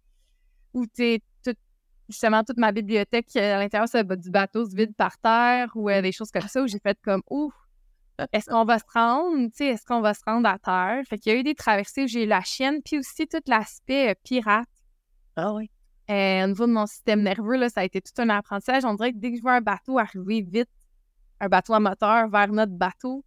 où 0.74 0.86
t'es 0.86 1.22
justement 2.08 2.44
toute 2.44 2.58
ma 2.58 2.72
bibliothèque 2.72 3.28
euh, 3.36 3.56
à 3.56 3.60
l'intérieur 3.60 3.88
du 4.18 4.32
bateau 4.32 4.66
se 4.66 4.76
vide 4.76 4.96
par 4.96 5.18
terre 5.20 5.70
ou 5.76 5.90
euh, 5.90 6.02
des 6.02 6.12
choses 6.12 6.32
comme 6.32 6.48
ça 6.48 6.64
où 6.64 6.68
j'ai 6.68 6.80
fait 6.80 6.98
comme 7.04 7.22
ouf 7.30 7.54
est-ce 8.32 8.50
qu'on 8.50 8.66
va 8.66 8.80
se 8.80 8.86
rendre, 8.94 9.50
tu 9.56 9.64
est-ce 9.64 9.86
qu'on 9.86 10.02
va 10.02 10.14
se 10.14 10.22
rendre 10.26 10.48
à 10.50 10.58
terre? 10.60 11.04
Fait 11.08 11.18
qu'il 11.18 11.34
y 11.34 11.36
a 11.36 11.40
eu 11.40 11.44
des 11.44 11.56
traversées 11.56 12.04
où 12.04 12.08
j'ai 12.08 12.24
eu 12.24 12.28
la 12.28 12.42
chienne, 12.42 12.82
puis 12.84 13.00
aussi 13.00 13.28
tout 13.28 13.40
l'aspect 13.48 14.12
euh, 14.12 14.14
pirate. 14.24 14.68
Ah 15.36 15.54
oui. 15.54 15.70
Euh, 16.10 16.44
au 16.44 16.48
niveau 16.48 16.68
de 16.68 16.72
mon 16.72 16.88
système 16.88 17.22
nerveux, 17.22 17.58
là, 17.58 17.70
ça 17.70 17.82
a 17.82 17.84
été 17.84 18.02
tout 18.02 18.12
un 18.18 18.30
apprentissage. 18.30 18.84
On 18.84 18.96
dirait 18.96 19.14
que 19.14 19.18
dès 19.18 19.32
que 19.32 19.38
je 19.38 19.42
vois 19.42 19.54
un 19.54 19.62
bateau 19.62 20.00
arriver 20.00 20.42
vite, 20.42 20.70
un 21.40 21.48
bateau 21.48 21.74
à 21.74 21.80
moteur 21.80 22.30
vers 22.30 22.52
notre 22.52 22.74
bateau, 22.74 23.24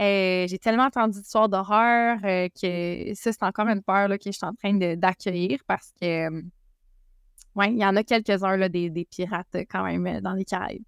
euh, 0.00 0.46
j'ai 0.46 0.58
tellement 0.58 0.84
entendu 0.84 1.20
d'histoires 1.20 1.48
d'horreur 1.48 2.18
que 2.20 3.14
ça, 3.14 3.32
c'est 3.32 3.42
encore 3.42 3.68
une 3.68 3.82
peur 3.82 4.08
là, 4.08 4.18
que 4.18 4.24
je 4.26 4.32
suis 4.32 4.46
en 4.46 4.54
train 4.54 4.74
d'accueillir 4.96 5.60
parce 5.66 5.92
que, 6.00 6.30
ouais, 7.56 7.72
il 7.72 7.78
y 7.78 7.84
en 7.84 7.96
a 7.96 8.04
quelques-uns 8.04 8.68
des, 8.68 8.90
des 8.90 9.04
pirates 9.04 9.56
quand 9.70 9.84
même 9.84 10.20
dans 10.20 10.34
les 10.34 10.44
Caraïbes. 10.44 10.84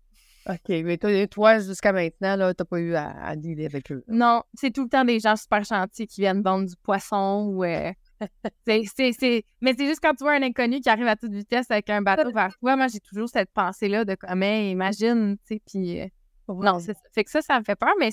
OK, 0.49 0.69
mais 0.69 0.97
toi, 1.29 1.59
jusqu'à 1.59 1.93
maintenant, 1.93 2.37
tu 2.37 2.43
n'as 2.59 2.65
pas 2.65 2.81
eu 2.81 2.95
à, 2.95 3.11
à 3.25 3.37
dealer 3.37 3.67
avec 3.67 3.93
eux. 3.93 4.03
Non, 4.09 4.43
c'est 4.55 4.71
tout 4.71 4.85
le 4.85 4.89
temps 4.89 5.05
des 5.05 5.21
gens 5.21 5.37
super 5.37 5.63
gentils 5.65 6.07
qui 6.07 6.23
viennent 6.23 6.43
vendre 6.43 6.67
du 6.67 6.77
poisson 6.83 7.51
ou. 7.53 7.65
Euh, 7.65 7.93
Mais 8.67 8.85
c'est 8.87 9.15
juste 9.63 10.01
quand 10.03 10.15
tu 10.15 10.25
vois 10.25 10.33
un 10.33 10.43
inconnu 10.43 10.81
qui 10.81 10.89
arrive 10.89 11.07
à 11.07 11.17
toute 11.17 11.33
vitesse 11.33 11.71
avec 11.71 11.91
un 11.91 12.03
bateau 12.03 12.33
vers 12.33 12.57
toi, 12.59 12.77
moi, 12.77 12.89
j'ai 12.89 13.01
toujours 13.01 13.29
cette 13.29 13.51
pensée-là 13.53 14.05
de 14.05 14.15
comme, 14.15 14.43
imagine, 14.43 15.37
tu 15.47 15.55
sais, 15.55 15.63
puis. 15.67 16.01
Euh, 16.01 16.07
non, 16.49 16.81
c'est 16.81 16.95
ça. 16.95 17.01
Fait 17.15 17.23
que 17.23 17.31
ça, 17.31 17.43
ça 17.43 17.59
me 17.59 17.65
fait 17.65 17.77
peur, 17.77 17.93
mais 18.01 18.11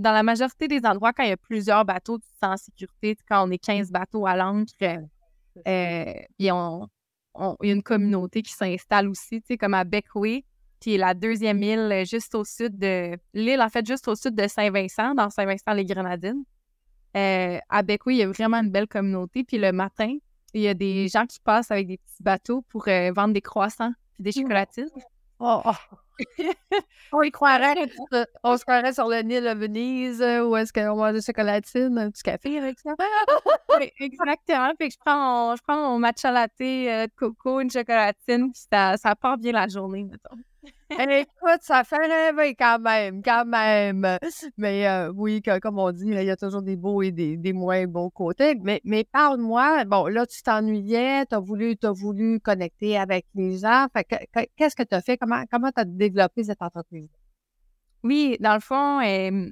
dans 0.00 0.12
la 0.12 0.22
majorité 0.22 0.68
des 0.68 0.84
endroits, 0.84 1.12
quand 1.12 1.22
il 1.22 1.30
y 1.30 1.32
a 1.32 1.36
plusieurs 1.36 1.84
bateaux, 1.84 2.18
tu 2.18 2.26
te 2.26 2.46
sens 2.46 2.54
en 2.54 2.56
sécurité. 2.56 3.16
Quand 3.28 3.46
on 3.46 3.50
est 3.50 3.58
15 3.58 3.90
bateaux 3.90 4.26
à 4.26 4.36
l'ancre, 4.36 4.72
euh, 4.82 6.14
puis 6.38 6.50
on, 6.50 6.88
il 7.62 7.68
y 7.68 7.70
a 7.70 7.74
une 7.74 7.82
communauté 7.82 8.42
qui 8.42 8.52
s'installe 8.52 9.08
aussi, 9.08 9.40
tu 9.40 9.48
sais, 9.48 9.58
comme 9.58 9.74
à 9.74 9.84
Beckway 9.84 10.44
qui 10.80 10.94
est 10.94 10.98
la 10.98 11.14
deuxième 11.14 11.62
île 11.62 11.92
euh, 11.92 12.04
juste 12.04 12.34
au 12.34 12.44
sud 12.44 12.78
de 12.78 13.16
l'île, 13.34 13.60
en 13.60 13.68
fait, 13.68 13.86
juste 13.86 14.08
au 14.08 14.14
sud 14.14 14.34
de 14.34 14.48
Saint-Vincent, 14.48 15.14
dans 15.14 15.28
Saint-Vincent-les-Grenadines. 15.30 16.42
Euh, 17.16 17.58
à 17.68 17.82
Beckway, 17.82 18.14
il 18.14 18.18
y 18.18 18.22
a 18.22 18.28
vraiment 18.28 18.56
une 18.58 18.70
belle 18.70 18.88
communauté. 18.88 19.44
Puis 19.44 19.58
le 19.58 19.72
matin, 19.72 20.16
il 20.54 20.62
y 20.62 20.68
a 20.68 20.74
des 20.74 21.08
gens 21.08 21.26
qui 21.26 21.38
passent 21.38 21.70
avec 21.70 21.86
des 21.86 21.98
petits 21.98 22.22
bateaux 22.22 22.62
pour 22.70 22.88
euh, 22.88 23.12
vendre 23.12 23.34
des 23.34 23.42
croissants 23.42 23.92
et 24.18 24.22
des 24.22 24.32
chocolatines. 24.32 24.88
Oh, 25.38 25.60
oh. 25.64 25.70
On 27.12 27.22
y 27.22 27.30
croirait. 27.30 27.74
On 28.42 28.56
se 28.56 28.62
croirait 28.62 28.92
sur 28.92 29.08
le 29.08 29.22
Nil 29.22 29.46
à 29.46 29.54
Venise 29.54 30.20
où 30.20 30.56
est-ce 30.56 30.72
qu'on 30.72 30.96
mange 30.96 31.14
des 31.14 31.22
chocolatines, 31.22 31.98
un 31.98 32.10
petit 32.10 32.22
café 32.22 32.58
avec 32.58 32.78
ça. 32.78 32.94
exactement. 34.00 34.72
Puis 34.78 34.90
je 34.90 34.98
prends, 35.04 35.56
je 35.56 35.62
prends 35.62 35.90
mon 35.90 35.98
matcha 35.98 36.30
latte 36.30 36.52
de 36.58 37.06
coco, 37.14 37.60
une 37.60 37.70
chocolatine, 37.70 38.52
puis 38.52 38.62
ça, 38.72 38.96
ça 38.96 39.14
part 39.14 39.38
bien 39.38 39.52
la 39.52 39.68
journée, 39.68 40.04
mettons. 40.04 40.36
Écoute, 40.90 41.60
ça 41.62 41.84
fait 41.84 41.96
rêver 41.96 42.54
quand 42.56 42.80
même, 42.80 43.22
quand 43.22 43.44
même. 43.44 44.18
Mais 44.56 44.88
euh, 44.88 45.12
oui, 45.14 45.40
comme 45.62 45.78
on 45.78 45.92
dit, 45.92 46.06
il 46.06 46.24
y 46.24 46.30
a 46.30 46.36
toujours 46.36 46.62
des 46.62 46.76
beaux 46.76 47.00
et 47.02 47.12
des, 47.12 47.52
moins 47.52 47.86
beaux 47.86 48.10
côtés. 48.10 48.56
Mais, 48.60 48.80
mais 48.84 49.04
parle-moi, 49.04 49.84
bon, 49.84 50.06
là, 50.06 50.26
tu 50.26 50.42
t'ennuyais, 50.42 51.26
tu 51.26 51.34
as 51.34 51.40
voulu, 51.40 51.76
as 51.82 51.92
voulu 51.92 52.40
connecter 52.40 52.98
avec 52.98 53.26
les 53.34 53.58
gens. 53.58 53.86
qu'est-ce 54.56 54.74
que 54.74 54.82
tu 54.82 54.94
as 54.94 55.00
fait? 55.00 55.16
Comment 55.16 55.44
tu 55.46 55.80
as 55.80 55.84
développé 55.84 56.44
cette 56.44 56.62
entreprise? 56.62 57.08
Oui, 58.02 58.36
dans 58.40 58.54
le 58.54 58.60
fond, 58.60 59.00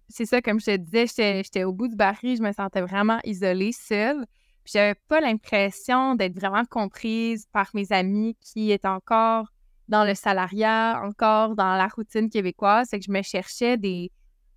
c'est 0.08 0.24
ça, 0.24 0.40
comme 0.40 0.58
je 0.58 0.66
te 0.66 0.76
disais, 0.76 1.42
j'étais 1.42 1.64
au 1.64 1.72
bout 1.72 1.88
du 1.88 1.96
baril, 1.96 2.36
je 2.36 2.42
me 2.42 2.52
sentais 2.52 2.80
vraiment 2.80 3.20
isolée, 3.24 3.72
seule. 3.72 4.24
Puis 4.64 4.72
j'avais 4.72 4.96
pas 5.08 5.20
l'impression 5.20 6.14
d'être 6.14 6.34
vraiment 6.34 6.64
comprise 6.64 7.46
par 7.52 7.70
mes 7.74 7.92
amis 7.92 8.36
qui 8.40 8.72
étaient 8.72 8.88
encore 8.88 9.52
dans 9.88 10.04
le 10.04 10.14
salariat, 10.14 11.00
encore 11.04 11.54
dans 11.54 11.74
la 11.74 11.88
routine 11.88 12.28
québécoise. 12.28 12.88
C'est 12.90 12.98
que 12.98 13.04
je 13.06 13.12
me 13.12 13.22
cherchais 13.22 13.76
des. 13.76 14.10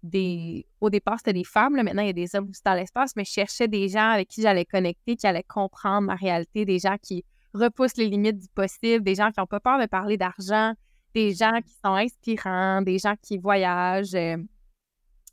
des... 0.04 0.66
Au 0.80 0.90
départ, 0.90 1.18
c'était 1.20 1.34
des 1.34 1.44
femmes, 1.44 1.76
là, 1.76 1.84
maintenant 1.84 2.04
il 2.04 2.08
y 2.08 2.10
a 2.10 2.14
des 2.14 2.36
hommes 2.36 2.50
aussi 2.50 2.62
dans 2.66 2.74
l'espace, 2.74 3.16
mais 3.16 3.26
je 3.26 3.32
cherchais 3.32 3.68
des 3.68 3.90
gens 3.90 4.12
avec 4.12 4.28
qui 4.28 4.42
j'allais 4.42 4.66
connecter, 4.66 5.16
qui 5.16 5.28
allaient 5.28 5.44
comprendre 5.44 6.08
ma 6.08 6.16
réalité, 6.16 6.66
des 6.66 6.80
gens 6.80 6.98
qui 7.02 7.24
repoussent 7.54 7.98
les 7.98 8.08
limites 8.08 8.40
du 8.40 8.48
possible, 8.50 9.04
des 9.04 9.16
gens 9.16 9.32
qui 9.32 9.40
n'ont 9.40 9.48
pas 9.48 9.60
peur 9.60 9.80
de 9.80 9.86
parler 9.86 10.18
d'argent, 10.18 10.74
des 11.14 11.34
gens 11.34 11.60
qui 11.62 11.74
sont 11.84 11.94
inspirants, 11.94 12.82
des 12.82 12.98
gens 12.98 13.16
qui 13.22 13.38
voyagent, 13.38 14.16
euh, 14.16 14.38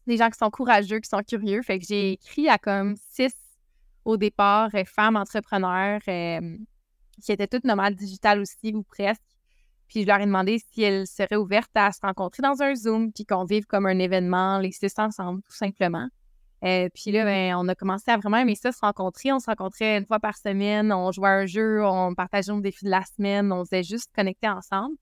des 0.07 0.17
gens 0.17 0.31
qui 0.31 0.38
sont 0.38 0.50
courageux, 0.50 1.00
qui 1.00 1.09
sont 1.09 1.23
curieux. 1.23 1.62
Fait 1.62 1.78
que 1.78 1.87
j'ai 1.87 2.12
écrit 2.12 2.49
à 2.49 2.59
comme 2.59 2.97
six 2.97 3.35
au 4.05 4.17
départ 4.17 4.71
euh, 4.75 4.85
femmes 4.85 5.17
entrepreneurs 5.17 6.00
euh, 6.09 6.57
qui 7.23 7.33
étaient 7.33 7.47
toutes 7.47 7.64
nomades 7.64 7.95
digitales 7.95 8.40
aussi 8.40 8.73
ou 8.75 8.83
presque, 8.83 9.23
puis 9.88 10.02
je 10.02 10.07
leur 10.07 10.21
ai 10.21 10.26
demandé 10.26 10.59
si 10.73 10.83
elles 10.83 11.07
seraient 11.07 11.37
ouvertes 11.37 11.71
à 11.75 11.90
se 11.92 12.00
rencontrer 12.02 12.42
dans 12.42 12.62
un 12.62 12.75
Zoom, 12.75 13.12
puis 13.12 13.25
qu'on 13.25 13.45
vive 13.45 13.66
comme 13.66 13.87
un 13.87 13.99
événement, 13.99 14.59
les 14.59 14.73
six 14.73 14.92
ensemble, 14.99 15.42
tout 15.42 15.57
simplement. 15.57 16.09
Euh, 16.64 16.88
puis 16.92 17.12
là, 17.12 17.23
mm-hmm. 17.23 17.50
ben, 17.50 17.57
on 17.57 17.68
a 17.68 17.75
commencé 17.75 18.11
à 18.11 18.16
vraiment 18.16 18.38
aimer 18.38 18.57
ça, 18.57 18.73
se 18.73 18.80
rencontrer. 18.80 19.33
On 19.33 19.38
se 19.38 19.47
rencontrait 19.47 19.99
une 19.99 20.07
fois 20.07 20.18
par 20.18 20.37
semaine, 20.37 20.92
on 20.92 21.12
jouait 21.12 21.28
à 21.28 21.33
un 21.33 21.47
jeu, 21.47 21.85
on 21.85 22.14
partageait 22.14 22.52
nos 22.52 22.61
défis 22.61 22.85
de 22.85 22.90
la 22.90 23.02
semaine, 23.04 23.52
on 23.52 23.64
faisait 23.64 23.83
juste 23.83 24.11
connecter 24.14 24.49
ensemble. 24.49 24.97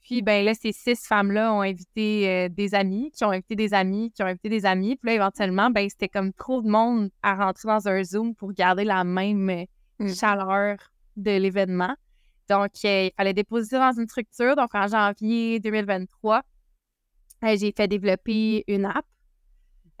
Puis 0.00 0.20
ben 0.20 0.44
là, 0.44 0.52
ces 0.54 0.72
six 0.72 1.06
femmes-là 1.06 1.54
ont 1.54 1.60
invité 1.60 2.28
euh, 2.28 2.48
des 2.48 2.74
amis, 2.74 3.12
qui 3.12 3.24
ont 3.24 3.30
invité 3.30 3.54
des 3.54 3.72
amis, 3.72 4.10
qui 4.10 4.22
ont 4.22 4.26
invité 4.26 4.48
des 4.48 4.66
amis. 4.66 4.96
Puis 4.96 5.10
là, 5.10 5.14
éventuellement, 5.14 5.70
ben 5.70 5.88
c'était 5.88 6.08
comme 6.08 6.32
trop 6.32 6.60
de 6.60 6.68
monde 6.68 7.10
à 7.22 7.36
rentrer 7.36 7.68
dans 7.68 7.88
un 7.88 8.02
Zoom 8.02 8.34
pour 8.34 8.52
garder 8.52 8.84
la 8.84 9.04
même 9.04 9.48
euh, 9.48 9.64
mm. 10.00 10.14
chaleur 10.14 10.76
de 11.16 11.30
l'événement. 11.30 11.94
Donc, 12.52 12.72
euh, 12.84 13.04
il 13.06 13.12
fallait 13.16 13.32
déposer 13.32 13.78
dans 13.78 13.92
une 13.98 14.06
structure. 14.06 14.54
Donc, 14.56 14.74
en 14.74 14.86
janvier 14.86 15.58
2023, 15.58 16.42
euh, 17.44 17.56
j'ai 17.58 17.72
fait 17.74 17.88
développer 17.88 18.62
une 18.68 18.84
app 18.84 19.06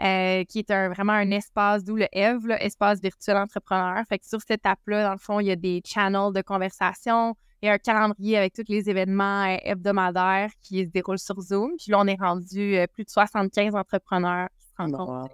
euh, 0.02 0.44
qui 0.44 0.58
est 0.58 0.88
vraiment 0.88 1.14
un 1.14 1.30
espace, 1.30 1.82
d'où 1.82 1.96
le 1.96 2.06
EV, 2.12 2.56
espace 2.60 3.00
virtuel 3.00 3.38
entrepreneur. 3.38 4.02
Fait 4.06 4.18
que 4.18 4.26
sur 4.26 4.40
cette 4.46 4.66
app-là, 4.66 5.04
dans 5.04 5.12
le 5.12 5.18
fond, 5.18 5.40
il 5.40 5.46
y 5.46 5.50
a 5.50 5.56
des 5.56 5.80
channels 5.84 6.34
de 6.34 6.42
conversation 6.42 7.34
et 7.62 7.70
un 7.70 7.78
calendrier 7.78 8.36
avec 8.36 8.52
tous 8.52 8.64
les 8.68 8.90
événements 8.90 9.44
hebdomadaires 9.62 10.50
qui 10.60 10.84
se 10.84 10.90
déroulent 10.90 11.18
sur 11.18 11.40
Zoom. 11.40 11.72
Puis 11.78 11.92
là, 11.92 12.00
on 12.00 12.06
est 12.06 12.20
rendu 12.20 12.76
plus 12.92 13.04
de 13.04 13.10
75 13.10 13.74
entrepreneurs 13.76 14.48
qui 14.58 14.66
se 14.66 14.74
rencontrent 14.76 15.32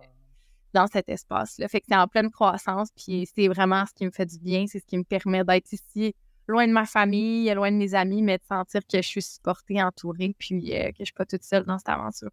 dans 0.73 0.87
cet 0.87 1.09
espace-là. 1.09 1.67
Fait 1.67 1.81
que 1.81 1.87
c'est 1.89 1.97
en 1.97 2.07
pleine 2.07 2.31
croissance. 2.31 2.91
Puis 2.95 3.27
c'est 3.35 3.49
vraiment 3.49 3.87
ce 3.87 3.95
qui 3.95 4.05
me 4.05 4.11
fait 4.11 4.27
du 4.27 4.39
bien. 4.39 4.67
C'est 4.69 4.79
ce 4.79 4.87
qui 4.87 4.99
me 4.99 5.05
permet 5.05 5.43
d'être 5.43 5.73
ici 5.73 6.15
loin 6.49 6.67
de 6.67 6.73
ma 6.73 6.87
famille, 6.87 7.52
loin 7.55 7.71
de 7.71 7.76
mes 7.76 7.95
amis, 7.95 8.23
mais 8.23 8.38
de 8.38 8.45
sentir 8.45 8.81
que 8.90 8.97
je 8.97 9.07
suis 9.07 9.23
supportée, 9.23 9.83
entourée, 9.83 10.35
puis 10.38 10.73
euh, 10.75 10.88
que 10.88 10.97
je 10.97 11.02
ne 11.02 11.05
suis 11.05 11.14
pas 11.14 11.26
toute 11.26 11.45
seule 11.45 11.64
dans 11.64 11.78
cette 11.78 11.88
aventure. 11.88 12.31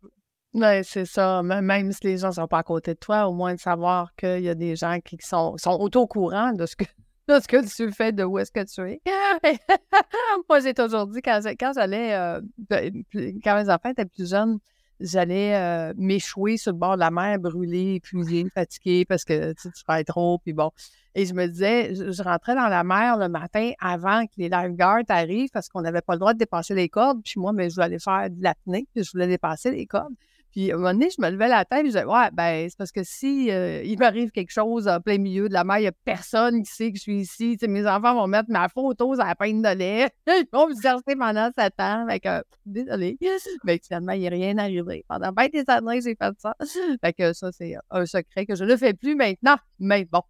Oui, 0.53 0.83
c'est 0.83 1.05
ça. 1.05 1.43
Même 1.43 1.91
si 1.91 1.99
les 2.05 2.17
gens 2.17 2.29
ne 2.29 2.33
sont 2.33 2.47
pas 2.47 2.59
à 2.59 2.63
côté 2.63 2.93
de 2.93 2.99
toi, 2.99 3.27
au 3.27 3.33
moins 3.33 3.53
de 3.53 3.59
savoir 3.59 4.15
qu'il 4.15 4.39
y 4.39 4.49
a 4.49 4.55
des 4.55 4.75
gens 4.77 4.99
qui 5.03 5.17
sont, 5.19 5.57
sont 5.57 5.71
au 5.71 6.07
courant 6.07 6.53
de 6.53 6.65
ce 6.65 6.77
que 6.77 6.85
ce 7.27 7.47
que 7.47 7.65
tu 7.75 7.91
fais, 7.91 8.11
de 8.11 8.23
où 8.23 8.39
est-ce 8.39 8.51
que 8.51 8.63
tu 8.63 8.81
es. 8.89 9.01
Moi, 10.49 10.59
j'ai 10.61 10.73
toujours 10.73 11.07
dit, 11.07 11.21
quand, 11.21 11.41
quand 11.59 11.73
j'allais, 11.73 12.13
euh, 12.13 12.41
ben, 12.69 13.03
quand 13.43 13.63
mes 13.63 13.69
enfants 13.69 13.89
étaient 13.89 14.05
plus 14.05 14.29
jeunes, 14.29 14.59
j'allais 14.99 15.55
euh, 15.55 15.93
m'échouer 15.97 16.57
sur 16.57 16.71
le 16.71 16.77
bord 16.77 16.95
de 16.95 16.99
la 16.99 17.11
mer, 17.11 17.39
brûler, 17.39 17.95
épuisé, 17.95 18.45
fatigué 18.53 19.05
parce 19.05 19.23
que 19.23 19.53
tu, 19.53 19.71
tu 19.71 19.83
fais 19.85 20.03
trop, 20.03 20.39
puis 20.39 20.53
bon. 20.53 20.71
Et 21.17 21.25
je 21.25 21.33
me 21.33 21.47
disais, 21.47 21.95
je, 21.95 22.23
rentrais 22.23 22.55
dans 22.55 22.67
la 22.67 22.83
mer 22.83 23.17
le 23.17 23.29
matin 23.29 23.71
avant 23.79 24.25
que 24.25 24.33
les 24.37 24.49
lifeguards 24.49 25.03
arrivent 25.07 25.49
parce 25.53 25.69
qu'on 25.69 25.81
n'avait 25.81 26.01
pas 26.01 26.13
le 26.13 26.19
droit 26.19 26.33
de 26.33 26.39
dépasser 26.39 26.75
les 26.75 26.89
cordes. 26.89 27.21
Puis 27.23 27.39
moi, 27.39 27.53
mais 27.53 27.69
je 27.69 27.75
voulais 27.75 27.85
aller 27.85 27.99
faire 27.99 28.29
de 28.29 28.43
l'apnée, 28.43 28.85
puis 28.93 29.03
je 29.03 29.11
voulais 29.13 29.27
dépasser 29.27 29.71
les 29.71 29.85
cordes. 29.85 30.13
Puis 30.55 30.71
à 30.71 30.75
un 30.75 30.77
moment 30.77 30.93
donné, 30.93 31.09
je 31.09 31.21
me 31.21 31.29
levais 31.29 31.49
la 31.49 31.65
tête 31.65 31.81
et 31.81 31.81
je 31.81 31.87
disais, 31.87 32.05
ouais, 32.05 32.29
ben, 32.31 32.69
c'est 32.69 32.77
parce 32.77 32.93
que 32.93 33.03
si 33.03 33.51
euh, 33.51 33.83
il 33.83 33.99
m'arrive 33.99 34.31
quelque 34.31 34.53
chose 34.53 34.87
en 34.87 35.01
plein 35.01 35.17
milieu 35.17 35.49
de 35.49 35.53
la 35.53 35.65
mer, 35.65 35.79
il 35.79 35.81
n'y 35.81 35.87
a 35.87 35.91
personne 36.05 36.63
qui 36.63 36.71
sait 36.71 36.91
que 36.93 36.97
je 36.97 37.01
suis 37.01 37.17
ici. 37.17 37.57
mes 37.67 37.85
enfants 37.85 38.15
vont 38.15 38.27
mettre 38.27 38.49
ma 38.49 38.69
photo 38.69 39.19
à 39.19 39.25
la 39.25 39.35
peine 39.35 39.61
de 39.61 39.67
lait. 39.67 40.09
Ils 40.27 40.47
vont 40.53 40.69
me 40.69 40.81
chercher 40.81 41.17
pendant 41.19 41.49
sept 41.57 41.73
ans. 41.79 42.05
Fait 42.09 42.21
que, 42.21 42.41
désolé. 42.65 43.17
Mais 43.65 43.81
finalement, 43.83 44.13
il 44.13 44.25
a 44.25 44.29
rien 44.29 44.57
arrivé. 44.57 45.03
Pendant 45.09 45.33
20 45.35 45.51
des 45.51 45.63
années, 45.67 45.99
j'ai 46.01 46.15
fait 46.15 46.33
ça. 46.39 46.55
Fait 47.03 47.11
que 47.11 47.33
ça, 47.33 47.51
c'est 47.51 47.75
un 47.91 48.05
secret 48.05 48.45
que 48.45 48.55
je 48.55 48.63
ne 48.63 48.77
fais 48.77 48.93
plus 48.93 49.15
maintenant. 49.15 49.57
Mais 49.79 50.05
bon. 50.05 50.21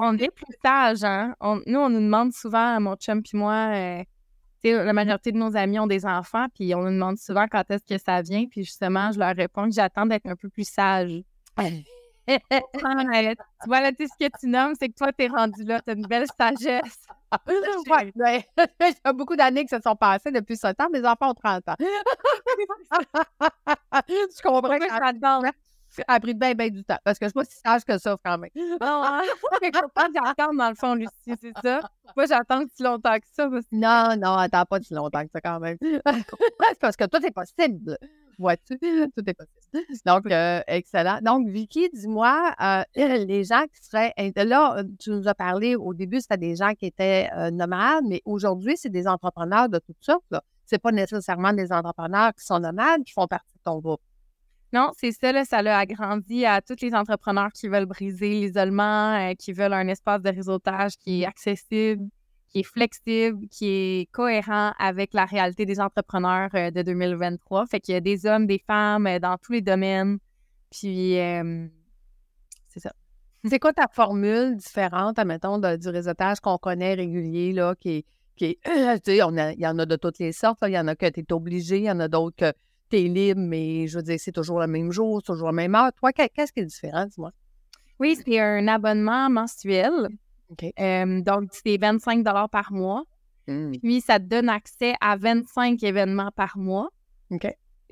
on 0.00 0.16
est 0.16 0.30
plus 0.30 0.54
sage, 0.64 1.04
hein? 1.04 1.34
nous, 1.42 1.78
on 1.78 1.90
nous 1.90 2.00
demande 2.00 2.32
souvent, 2.32 2.80
mon 2.80 2.96
chum 2.96 3.18
et 3.18 3.36
moi, 3.36 3.70
euh, 3.74 4.02
la 4.64 4.92
majorité 4.92 5.32
de 5.32 5.38
nos 5.38 5.56
amis 5.56 5.78
ont 5.78 5.86
des 5.86 6.04
enfants, 6.06 6.46
puis 6.54 6.74
on 6.74 6.82
nous 6.82 6.90
demande 6.90 7.18
souvent 7.18 7.46
quand 7.50 7.68
est-ce 7.70 7.84
que 7.84 7.98
ça 7.98 8.22
vient, 8.22 8.46
puis 8.46 8.64
justement, 8.64 9.12
je 9.12 9.18
leur 9.18 9.34
réponds 9.34 9.66
que 9.66 9.74
j'attends 9.74 10.06
d'être 10.06 10.26
un 10.26 10.36
peu 10.36 10.48
plus 10.48 10.68
sage. 10.68 11.22
tu 12.28 13.66
vois, 13.66 13.80
là, 13.80 13.92
tu 13.92 14.06
ce 14.06 14.12
que 14.18 14.30
tu 14.38 14.46
nommes, 14.46 14.74
c'est 14.78 14.88
que 14.88 14.94
toi, 14.94 15.12
t'es 15.12 15.26
rendu 15.26 15.64
là, 15.64 15.80
t'as 15.80 15.94
une 15.94 16.06
belle 16.06 16.26
sagesse. 16.36 17.06
ouais, 17.48 18.12
ouais. 18.16 18.46
Il 18.58 18.86
y 18.86 18.94
a 19.04 19.12
beaucoup 19.12 19.36
d'années 19.36 19.64
que 19.64 19.76
se 19.76 19.82
sont 19.82 19.96
passées 19.96 20.30
depuis 20.30 20.56
ce 20.56 20.72
temps. 20.72 20.88
Mes 20.92 21.04
enfants 21.04 21.30
ont 21.30 21.34
30 21.34 21.68
ans. 21.68 21.76
tu 24.08 24.42
comprends 24.42 24.78
que 24.78 24.88
a 26.06 26.20
pris 26.20 26.34
bien, 26.34 26.54
bien 26.54 26.68
du 26.68 26.84
temps. 26.84 26.98
Parce 27.04 27.18
que 27.18 27.26
je 27.26 27.30
suis 27.30 27.34
pas 27.34 27.44
si 27.44 27.60
sage 27.64 27.84
que 27.84 27.98
ça, 27.98 28.16
quand 28.24 28.38
même. 28.38 28.50
Non, 28.80 29.20
faut 29.40 29.48
pas 29.94 30.08
j'attends, 30.14 30.54
dans 30.54 30.68
le 30.70 30.74
fond, 30.74 30.94
Lucie, 30.94 31.10
c'est 31.40 31.52
ça? 31.62 31.80
Moi, 32.16 32.26
j'attends 32.26 32.62
si 32.74 32.82
longtemps 32.82 33.18
que 33.18 33.26
ça. 33.32 33.48
Non, 33.72 34.16
non, 34.16 34.34
attends 34.34 34.64
pas 34.64 34.80
si 34.80 34.94
longtemps 34.94 35.24
que 35.24 35.30
ça, 35.32 35.40
quand 35.40 35.60
même. 35.60 35.76
parce 36.80 36.96
que 36.96 37.04
tout 37.04 37.24
est 37.24 37.30
possible. 37.30 37.96
Vois-tu? 38.38 38.78
Tout 38.78 39.24
est 39.26 39.34
possible. 39.34 40.00
Donc, 40.06 40.30
euh, 40.30 40.62
excellent. 40.66 41.18
Donc, 41.22 41.48
Vicky, 41.48 41.90
dis-moi, 41.92 42.54
euh, 42.60 42.82
les 42.96 43.44
gens 43.44 43.64
qui 43.64 43.84
seraient. 43.84 44.14
Là, 44.36 44.82
tu 44.98 45.10
nous 45.10 45.28
as 45.28 45.34
parlé 45.34 45.76
au 45.76 45.92
début, 45.92 46.20
c'était 46.20 46.38
des 46.38 46.56
gens 46.56 46.72
qui 46.72 46.86
étaient 46.86 47.28
euh, 47.36 47.50
nomades, 47.50 48.04
mais 48.08 48.22
aujourd'hui, 48.24 48.76
c'est 48.76 48.88
des 48.88 49.06
entrepreneurs 49.06 49.68
de 49.68 49.78
toutes 49.78 50.02
sortes. 50.02 50.24
Ce 50.30 50.74
n'est 50.74 50.78
pas 50.78 50.92
nécessairement 50.92 51.52
des 51.52 51.70
entrepreneurs 51.72 52.32
qui 52.34 52.44
sont 52.44 52.60
nomades 52.60 53.04
qui 53.04 53.12
font 53.12 53.26
partie 53.26 53.54
de 53.54 53.62
ton 53.62 53.78
groupe. 53.78 54.00
Non, 54.72 54.92
c'est 54.96 55.10
ça, 55.10 55.32
là, 55.32 55.44
ça 55.44 55.62
l'a 55.62 55.78
agrandi 55.78 56.44
à 56.46 56.62
tous 56.62 56.80
les 56.80 56.94
entrepreneurs 56.94 57.50
qui 57.52 57.66
veulent 57.66 57.86
briser 57.86 58.30
l'isolement, 58.30 59.30
euh, 59.30 59.34
qui 59.34 59.52
veulent 59.52 59.72
un 59.72 59.88
espace 59.88 60.22
de 60.22 60.30
réseautage 60.30 60.96
qui 60.96 61.22
est 61.22 61.26
accessible, 61.26 62.08
qui 62.48 62.60
est 62.60 62.64
flexible, 62.64 63.48
qui 63.48 63.66
est 63.66 64.12
cohérent 64.12 64.72
avec 64.78 65.12
la 65.12 65.24
réalité 65.24 65.66
des 65.66 65.80
entrepreneurs 65.80 66.50
euh, 66.54 66.70
de 66.70 66.82
2023. 66.82 67.66
Fait 67.66 67.80
qu'il 67.80 67.94
y 67.94 67.96
a 67.96 68.00
des 68.00 68.26
hommes, 68.26 68.46
des 68.46 68.62
femmes 68.64 69.08
euh, 69.08 69.18
dans 69.18 69.36
tous 69.38 69.52
les 69.52 69.60
domaines. 69.60 70.18
Puis, 70.70 71.14
c'est 72.68 72.78
ça. 72.78 72.92
C'est 73.44 73.58
quoi 73.58 73.72
ta 73.72 73.88
formule 73.88 74.56
différente, 74.56 75.18
admettons, 75.18 75.58
du 75.58 75.88
réseautage 75.88 76.38
qu'on 76.38 76.58
connaît 76.58 76.94
régulier, 76.94 77.52
là, 77.52 77.74
qui 77.74 77.90
est, 77.90 78.04
qui 78.36 78.44
est 78.44 78.58
tu 79.04 79.12
sais, 79.12 79.16
il 79.16 79.60
y 79.60 79.66
en 79.66 79.78
a 79.80 79.86
de 79.86 79.96
toutes 79.96 80.20
les 80.20 80.30
sortes. 80.30 80.60
Il 80.62 80.74
y 80.74 80.78
en 80.78 80.86
a 80.86 80.94
que 80.94 81.06
tu 81.06 81.20
es 81.20 81.32
obligé, 81.32 81.78
il 81.78 81.84
y 81.84 81.90
en 81.90 81.98
a 81.98 82.06
d'autres 82.06 82.36
que 82.36 82.52
t'es 82.90 83.02
libre, 83.02 83.40
mais 83.40 83.86
je 83.86 83.96
veux 83.96 84.02
dire, 84.02 84.18
c'est 84.18 84.32
toujours 84.32 84.60
le 84.60 84.66
même 84.66 84.92
jour, 84.92 85.22
toujours 85.22 85.46
la 85.46 85.52
même 85.52 85.74
heure. 85.74 85.92
Toi, 85.94 86.12
qu'est-ce 86.12 86.52
qui 86.52 86.60
est 86.60 86.64
différent, 86.64 87.06
dis-moi? 87.06 87.30
Oui, 87.98 88.16
c'est 88.16 88.40
un 88.40 88.66
abonnement 88.68 89.30
mensuel. 89.30 90.08
donc, 90.58 91.50
c'est 91.52 91.78
25 91.78 92.24
par 92.50 92.72
mois. 92.72 93.04
Mmh. 93.46 93.72
Puis, 93.82 94.00
ça 94.00 94.18
te 94.18 94.24
donne 94.24 94.48
accès 94.48 94.94
à 95.00 95.16
25 95.16 95.82
événements 95.82 96.30
par 96.34 96.58
mois. 96.58 96.88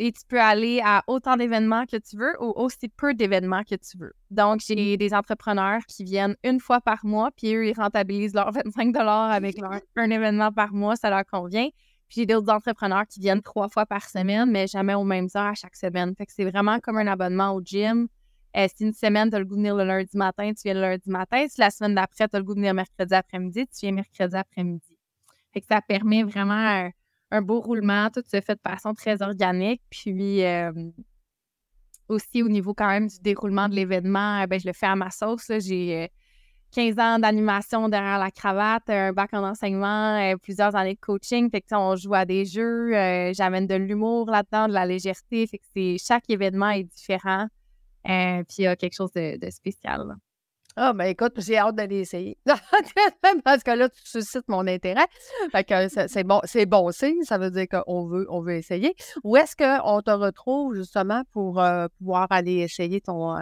Et 0.01 0.13
tu 0.13 0.21
peux 0.29 0.41
aller 0.41 0.81
à 0.85 1.03
autant 1.09 1.37
d'événements 1.37 1.85
que 1.85 1.97
tu 1.97 2.17
veux 2.17 2.41
ou 2.41 2.53
aussi 2.55 2.89
peu 2.89 3.15
d'événements 3.15 3.65
que 3.65 3.75
tu 3.75 3.99
veux. 3.99 4.13
Donc, 4.31 4.61
j'ai 4.65 4.95
mmh. 4.95 4.97
des 4.97 5.15
entrepreneurs 5.15 5.81
qui 5.87 6.05
viennent 6.05 6.37
une 6.45 6.61
fois 6.61 6.81
par 6.81 7.05
mois, 7.05 7.31
puis 7.37 7.55
eux, 7.55 7.67
ils 7.67 7.75
rentabilisent 7.75 8.35
leurs 8.35 8.53
25 8.77 8.97
avec 8.97 9.59
leur, 9.61 9.73
un 9.97 10.11
événement 10.11 10.53
par 10.53 10.73
mois, 10.73 10.97
ça 10.97 11.11
leur 11.11 11.25
convient. 11.27 11.69
Puis 12.09 12.21
j'ai 12.21 12.27
d'autres 12.27 12.53
entrepreneurs 12.53 13.07
qui 13.07 13.21
viennent 13.21 13.43
trois 13.43 13.69
fois 13.69 13.87
par 13.87 14.09
semaine, 14.09 14.51
mais 14.51 14.67
jamais 14.67 14.95
aux 14.95 15.05
mêmes 15.05 15.29
heures 15.37 15.47
à 15.47 15.55
chaque 15.55 15.77
semaine. 15.77 16.15
Fait 16.17 16.27
que 16.27 16.33
c'est 16.33 16.45
vraiment 16.45 16.81
comme 16.81 16.97
un 16.97 17.07
abonnement 17.07 17.53
au 17.53 17.61
gym. 17.63 18.09
Euh, 18.57 18.67
si 18.75 18.85
une 18.85 18.95
semaine, 18.95 19.29
tu 19.29 19.37
as 19.37 19.39
le 19.39 19.45
goût 19.45 19.57
de 19.57 19.61
venir 19.61 19.77
le 19.77 19.85
lundi 19.85 20.17
matin, 20.17 20.53
tu 20.55 20.63
viens 20.65 20.75
le 20.75 20.81
lundi 20.81 21.11
matin. 21.11 21.47
Si 21.49 21.61
la 21.61 21.71
semaine 21.71 21.95
d'après, 21.95 22.29
tu 22.29 22.37
as 22.37 22.39
le 22.39 22.45
goût 22.45 22.55
de 22.55 22.61
venir 22.61 22.73
mercredi 22.73 23.15
après-midi, 23.15 23.67
tu 23.67 23.81
viens 23.83 23.93
mercredi 23.93 24.37
après-midi. 24.37 24.97
Fait 25.53 25.61
que 25.61 25.67
ça 25.67 25.83
permet 25.83 26.23
vraiment 26.23 26.91
un, 27.31 27.43
beau 27.43 27.61
roulement. 27.61 28.09
Tout 28.11 28.23
se 28.25 28.41
fait 28.41 28.55
de 28.55 28.61
façon 28.67 28.95
très 28.95 29.21
organique. 29.21 29.83
Puis 29.91 30.43
euh, 30.45 30.73
aussi 32.09 32.43
au 32.43 32.49
niveau 32.49 32.73
quand 32.73 32.89
même 32.89 33.09
du 33.09 33.21
déroulement 33.21 33.69
de 33.69 33.75
l'événement, 33.75 34.45
ben, 34.47 34.59
je 34.59 34.67
le 34.67 34.73
fais 34.73 34.87
à 34.87 34.97
ma 34.97 35.11
sauce. 35.11 35.53
J'ai 35.59 36.05
euh, 36.05 36.07
15 36.73 36.99
ans 36.99 37.19
d'animation 37.19 37.89
derrière 37.89 38.19
la 38.19 38.31
cravate, 38.31 38.89
un 38.91 39.13
bac 39.13 39.31
en 39.33 39.43
enseignement, 39.43 40.19
euh, 40.19 40.37
plusieurs 40.37 40.77
années 40.77 40.95
de 40.95 41.01
coaching. 41.01 41.51
Fait 41.51 41.61
que, 41.61 41.75
on 41.75 41.97
joue 41.97 42.15
à 42.15 42.25
des 42.25 42.45
jeux, 42.45 42.95
euh, 42.95 43.33
j'amène 43.33 43.67
de 43.67 43.75
l'humour 43.75 44.31
là-dedans, 44.31 44.69
de 44.69 44.75
la 44.75 44.85
légèreté. 44.85 45.47
Fait 45.47 45.59
que 45.59 45.65
c'est, 45.75 45.97
chaque 45.99 46.29
événement 46.29 46.71
est 46.71 46.85
différent. 46.85 47.47
Euh, 48.09 48.43
puis 48.45 48.59
il 48.59 48.63
y 48.65 48.67
a 48.67 48.77
quelque 48.77 48.95
chose 48.95 49.13
de, 49.13 49.51
spécial. 49.51 50.15
Ah, 50.77 50.93
ben 50.93 51.07
écoute, 51.07 51.33
j'ai 51.39 51.59
hâte 51.59 51.75
d'aller 51.75 52.01
essayer. 52.01 52.39
Parce 53.45 53.65
que 53.65 53.71
là, 53.73 53.89
tu 53.89 54.01
suscites 54.05 54.49
mon 54.49 54.67
intérêt. 54.67 55.07
Fait 55.51 55.65
que 55.65 55.89
c'est 55.89 56.23
bon, 56.23 56.41
c'est 56.45 56.67
bon 56.67 56.93
signe. 56.93 57.23
Ça 57.23 57.39
veut 57.39 57.51
dire 57.51 57.67
qu'on 57.69 58.07
veut, 58.07 58.27
on 58.31 58.41
veut 58.41 58.55
essayer. 58.55 58.95
Où 59.25 59.37
est-ce 59.37 59.57
qu'on 59.57 60.03
te 60.03 60.11
retrouve 60.11 60.77
justement 60.77 61.23
pour 61.33 61.61
pouvoir 61.99 62.29
aller 62.31 62.59
essayer 62.59 63.01
ton, 63.01 63.35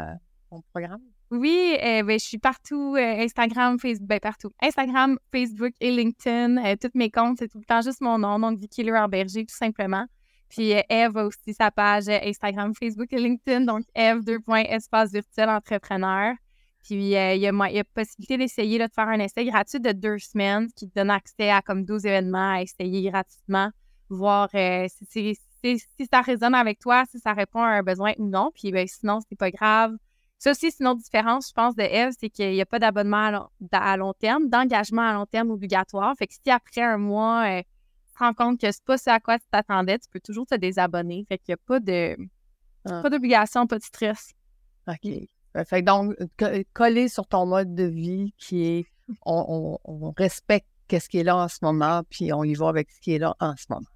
ton 0.48 0.62
programme? 0.72 1.02
Oui, 1.32 1.76
euh, 1.82 2.04
ben, 2.04 2.18
je 2.20 2.24
suis 2.24 2.38
partout, 2.38 2.94
euh, 2.96 3.22
Instagram, 3.24 3.80
Facebook, 3.80 4.08
ben, 4.08 4.20
partout. 4.20 4.52
Instagram, 4.62 5.18
Facebook 5.32 5.72
et 5.80 5.90
LinkedIn. 5.90 6.56
Euh, 6.64 6.76
tous 6.80 6.90
mes 6.94 7.10
comptes, 7.10 7.38
c'est 7.40 7.48
tout 7.48 7.58
le 7.58 7.64
temps 7.64 7.82
juste 7.82 8.00
mon 8.00 8.18
nom, 8.18 8.38
donc 8.38 8.60
Vicky 8.60 8.84
Berger, 8.84 9.44
tout 9.44 9.56
simplement. 9.56 10.04
Puis 10.48 10.70
Eve 10.88 11.16
a 11.16 11.26
aussi 11.26 11.52
sa 11.52 11.72
page 11.72 12.08
Instagram, 12.08 12.72
Facebook 12.78 13.12
et 13.12 13.18
LinkedIn, 13.18 13.62
donc 13.62 13.82
Eve 13.96 14.22
2. 14.22 14.38
espace 14.68 15.10
virtuel 15.10 15.50
entrepreneur. 15.50 16.34
Puis 16.84 16.94
il 16.94 17.08
y, 17.08 17.16
a, 17.16 17.34
y 17.34 17.48
a 17.48 17.84
possibilité 17.84 18.38
d'essayer 18.38 18.78
de 18.78 18.86
faire 18.94 19.08
un 19.08 19.18
essai 19.18 19.44
gratuit 19.44 19.80
de 19.80 19.90
deux 19.90 20.18
semaines 20.18 20.68
qui 20.76 20.88
te 20.88 20.94
donne 20.94 21.10
accès 21.10 21.50
à 21.50 21.60
comme 21.60 21.84
12 21.84 22.06
événements 22.06 22.52
à 22.52 22.62
essayer 22.62 23.10
gratuitement, 23.10 23.70
voir 24.08 24.48
si, 25.10 25.36
si, 25.64 26.06
ça 26.08 26.20
résonne 26.20 26.54
avec 26.54 26.78
toi, 26.78 27.02
si 27.10 27.18
ça 27.18 27.32
répond 27.32 27.60
à 27.60 27.70
un 27.70 27.82
besoin 27.82 28.12
ou 28.18 28.28
non. 28.28 28.52
Puis 28.54 28.70
ben, 28.70 28.86
sinon, 28.86 29.18
c'est 29.28 29.36
pas 29.36 29.50
grave 29.50 29.96
ça 30.38 30.50
aussi, 30.50 30.70
c'est 30.70 30.80
une 30.80 30.88
autre 30.88 31.02
différence, 31.02 31.48
je 31.48 31.52
pense, 31.54 31.74
de 31.74 31.82
Eve, 31.82 32.12
c'est 32.18 32.28
qu'il 32.28 32.52
n'y 32.52 32.60
a 32.60 32.66
pas 32.66 32.78
d'abonnement 32.78 33.48
à, 33.72 33.96
long, 33.96 34.12
terme, 34.12 34.48
d'engagement 34.48 35.02
à 35.02 35.14
long 35.14 35.26
terme 35.26 35.50
obligatoire. 35.50 36.14
Fait 36.18 36.26
que 36.26 36.34
si 36.34 36.50
après 36.50 36.82
un 36.82 36.98
mois, 36.98 37.46
euh, 37.46 37.62
tu 37.62 38.12
te 38.12 38.18
rends 38.18 38.34
compte 38.34 38.60
que 38.60 38.70
c'est 38.70 38.84
pas 38.84 38.98
ce 38.98 39.10
à 39.10 39.20
quoi 39.20 39.38
tu 39.38 39.46
t'attendais, 39.50 39.98
tu 39.98 40.08
peux 40.10 40.20
toujours 40.20 40.46
te 40.46 40.54
désabonner. 40.54 41.24
Fait 41.28 41.38
qu'il 41.38 41.52
n'y 41.52 41.54
a 41.54 41.62
pas 41.66 41.80
de 41.80 42.16
ah. 42.84 43.02
pas 43.02 43.10
d'obligation, 43.10 43.66
pas 43.66 43.78
de 43.78 43.84
stress. 43.84 44.32
OK. 44.86 45.10
Fait 45.66 45.80
donc, 45.80 46.14
coller 46.74 47.08
sur 47.08 47.26
ton 47.26 47.46
mode 47.46 47.74
de 47.74 47.84
vie 47.84 48.34
qui 48.36 48.64
est 48.64 48.86
on, 49.24 49.78
on 49.84 50.10
respecte 50.10 50.66
ce 50.90 51.08
qui 51.08 51.18
est 51.18 51.24
là 51.24 51.36
en 51.36 51.48
ce 51.48 51.58
moment, 51.62 52.02
puis 52.08 52.32
on 52.32 52.44
y 52.44 52.54
va 52.54 52.68
avec 52.68 52.90
ce 52.90 53.00
qui 53.00 53.14
est 53.14 53.18
là 53.18 53.34
en 53.40 53.54
ce 53.56 53.66
moment. 53.70 53.86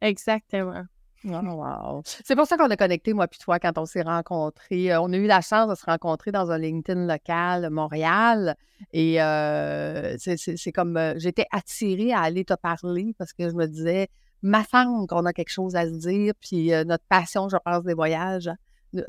Exactement. 0.00 0.84
Oh, 1.26 2.00
C'est 2.04 2.34
pour 2.34 2.46
ça 2.46 2.56
qu'on 2.56 2.70
a 2.70 2.76
connecté, 2.76 3.12
moi 3.12 3.28
puis 3.28 3.38
toi, 3.38 3.58
quand 3.58 3.76
on 3.76 3.84
s'est 3.84 4.02
rencontrés. 4.02 4.92
Euh, 4.92 5.00
on 5.02 5.12
a 5.12 5.16
eu 5.16 5.26
la 5.26 5.42
chance 5.42 5.68
de 5.68 5.74
se 5.74 5.84
rencontrer 5.84 6.32
dans 6.32 6.50
un 6.50 6.58
LinkedIn 6.58 7.06
local, 7.06 7.68
Montréal. 7.70 8.56
Et 8.92 9.20
euh, 9.22 10.16
c'est 10.18 10.72
comme, 10.72 10.96
euh, 10.96 11.14
j'étais 11.18 11.46
attirée 11.52 12.12
à 12.12 12.20
aller 12.20 12.44
te 12.44 12.54
parler 12.54 13.14
parce 13.18 13.34
que 13.34 13.50
je 13.50 13.54
me 13.54 13.66
disais, 13.66 14.08
ma 14.42 14.64
femme, 14.64 15.06
qu'on 15.06 15.26
a 15.26 15.32
quelque 15.34 15.52
chose 15.52 15.76
à 15.76 15.84
se 15.84 15.98
dire, 15.98 16.32
puis 16.40 16.70
notre 16.86 17.04
passion, 17.04 17.50
je 17.50 17.56
pense, 17.62 17.84
des 17.84 17.94
voyages. 17.94 18.48
Hein, 18.48 19.02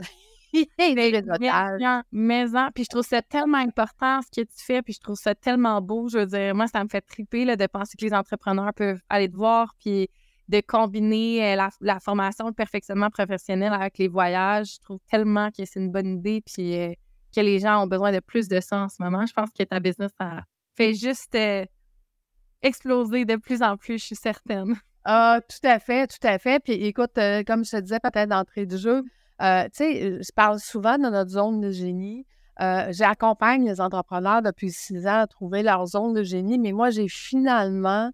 mais, 2.11 2.45
puis 2.75 2.83
je 2.83 2.89
trouve 2.89 3.05
ça 3.07 3.21
tellement 3.21 3.59
important 3.59 4.19
ce 4.21 4.41
que 4.41 4.45
tu 4.45 4.65
fais, 4.65 4.81
puis 4.81 4.93
je 4.93 4.99
trouve 4.99 5.15
ça 5.15 5.33
tellement 5.33 5.81
beau. 5.81 6.09
Je 6.09 6.17
veux 6.17 6.25
dire, 6.25 6.53
moi, 6.53 6.67
ça 6.67 6.83
me 6.83 6.89
fait 6.89 6.99
triper 6.99 7.45
là, 7.45 7.55
de 7.55 7.65
penser 7.67 7.95
que 7.97 8.03
les 8.03 8.13
entrepreneurs 8.13 8.73
peuvent 8.73 8.99
aller 9.07 9.29
te 9.29 9.35
voir, 9.37 9.73
puis 9.79 10.09
de 10.51 10.61
combiner 10.61 11.53
euh, 11.53 11.67
la, 11.79 11.99
formation, 12.01 12.47
le 12.47 12.53
perfectionnement 12.53 13.09
professionnel 13.09 13.71
avec 13.71 13.97
les 13.97 14.09
voyages. 14.09 14.75
Je 14.75 14.79
trouve 14.81 14.99
tellement 15.09 15.49
que 15.49 15.63
c'est 15.63 15.79
une 15.79 15.91
bonne 15.91 16.17
idée 16.17 16.43
puis 16.45 16.77
euh, 16.77 16.93
que 17.33 17.39
les 17.39 17.59
gens 17.59 17.83
ont 17.83 17.87
besoin 17.87 18.11
de 18.11 18.19
plus 18.19 18.49
de 18.49 18.59
ça 18.59 18.81
en 18.81 18.89
ce 18.89 19.01
moment. 19.01 19.25
Je 19.25 19.33
pense 19.33 19.49
que 19.57 19.63
ta 19.63 19.79
business, 19.79 20.11
fait 20.75 20.93
juste 20.93 21.33
euh, 21.35 21.65
exploser 22.61 23.23
de 23.23 23.37
plus 23.37 23.63
en 23.63 23.77
plus, 23.77 23.97
je 23.99 24.05
suis 24.07 24.15
certaine. 24.15 24.75
Ah, 25.05 25.39
tout 25.47 25.65
à 25.67 25.79
fait, 25.79 26.07
tout 26.07 26.27
à 26.27 26.37
fait. 26.37 26.61
Puis 26.61 26.73
écoute, 26.73 27.15
comme 27.47 27.63
je 27.65 27.71
te 27.71 27.79
disais 27.79 27.99
peut-être 27.99 28.29
d'entrée 28.29 28.65
du 28.65 28.77
jeu, 28.77 29.01
tu 29.01 29.45
sais, 29.73 30.19
je 30.21 30.31
parle 30.35 30.59
souvent 30.59 30.97
de 30.97 31.09
notre 31.09 31.31
zone 31.31 31.61
de 31.61 31.71
génie. 31.71 32.27
J'accompagne 32.59 33.65
les 33.65 33.81
entrepreneurs 33.81 34.43
depuis 34.43 34.69
six 34.69 35.07
ans 35.07 35.21
à 35.21 35.27
trouver 35.27 35.63
leur 35.63 35.87
zone 35.87 36.13
de 36.13 36.21
génie, 36.21 36.59
mais 36.59 36.71
moi, 36.71 36.91
j'ai 36.91 37.07
finalement, 37.07 38.11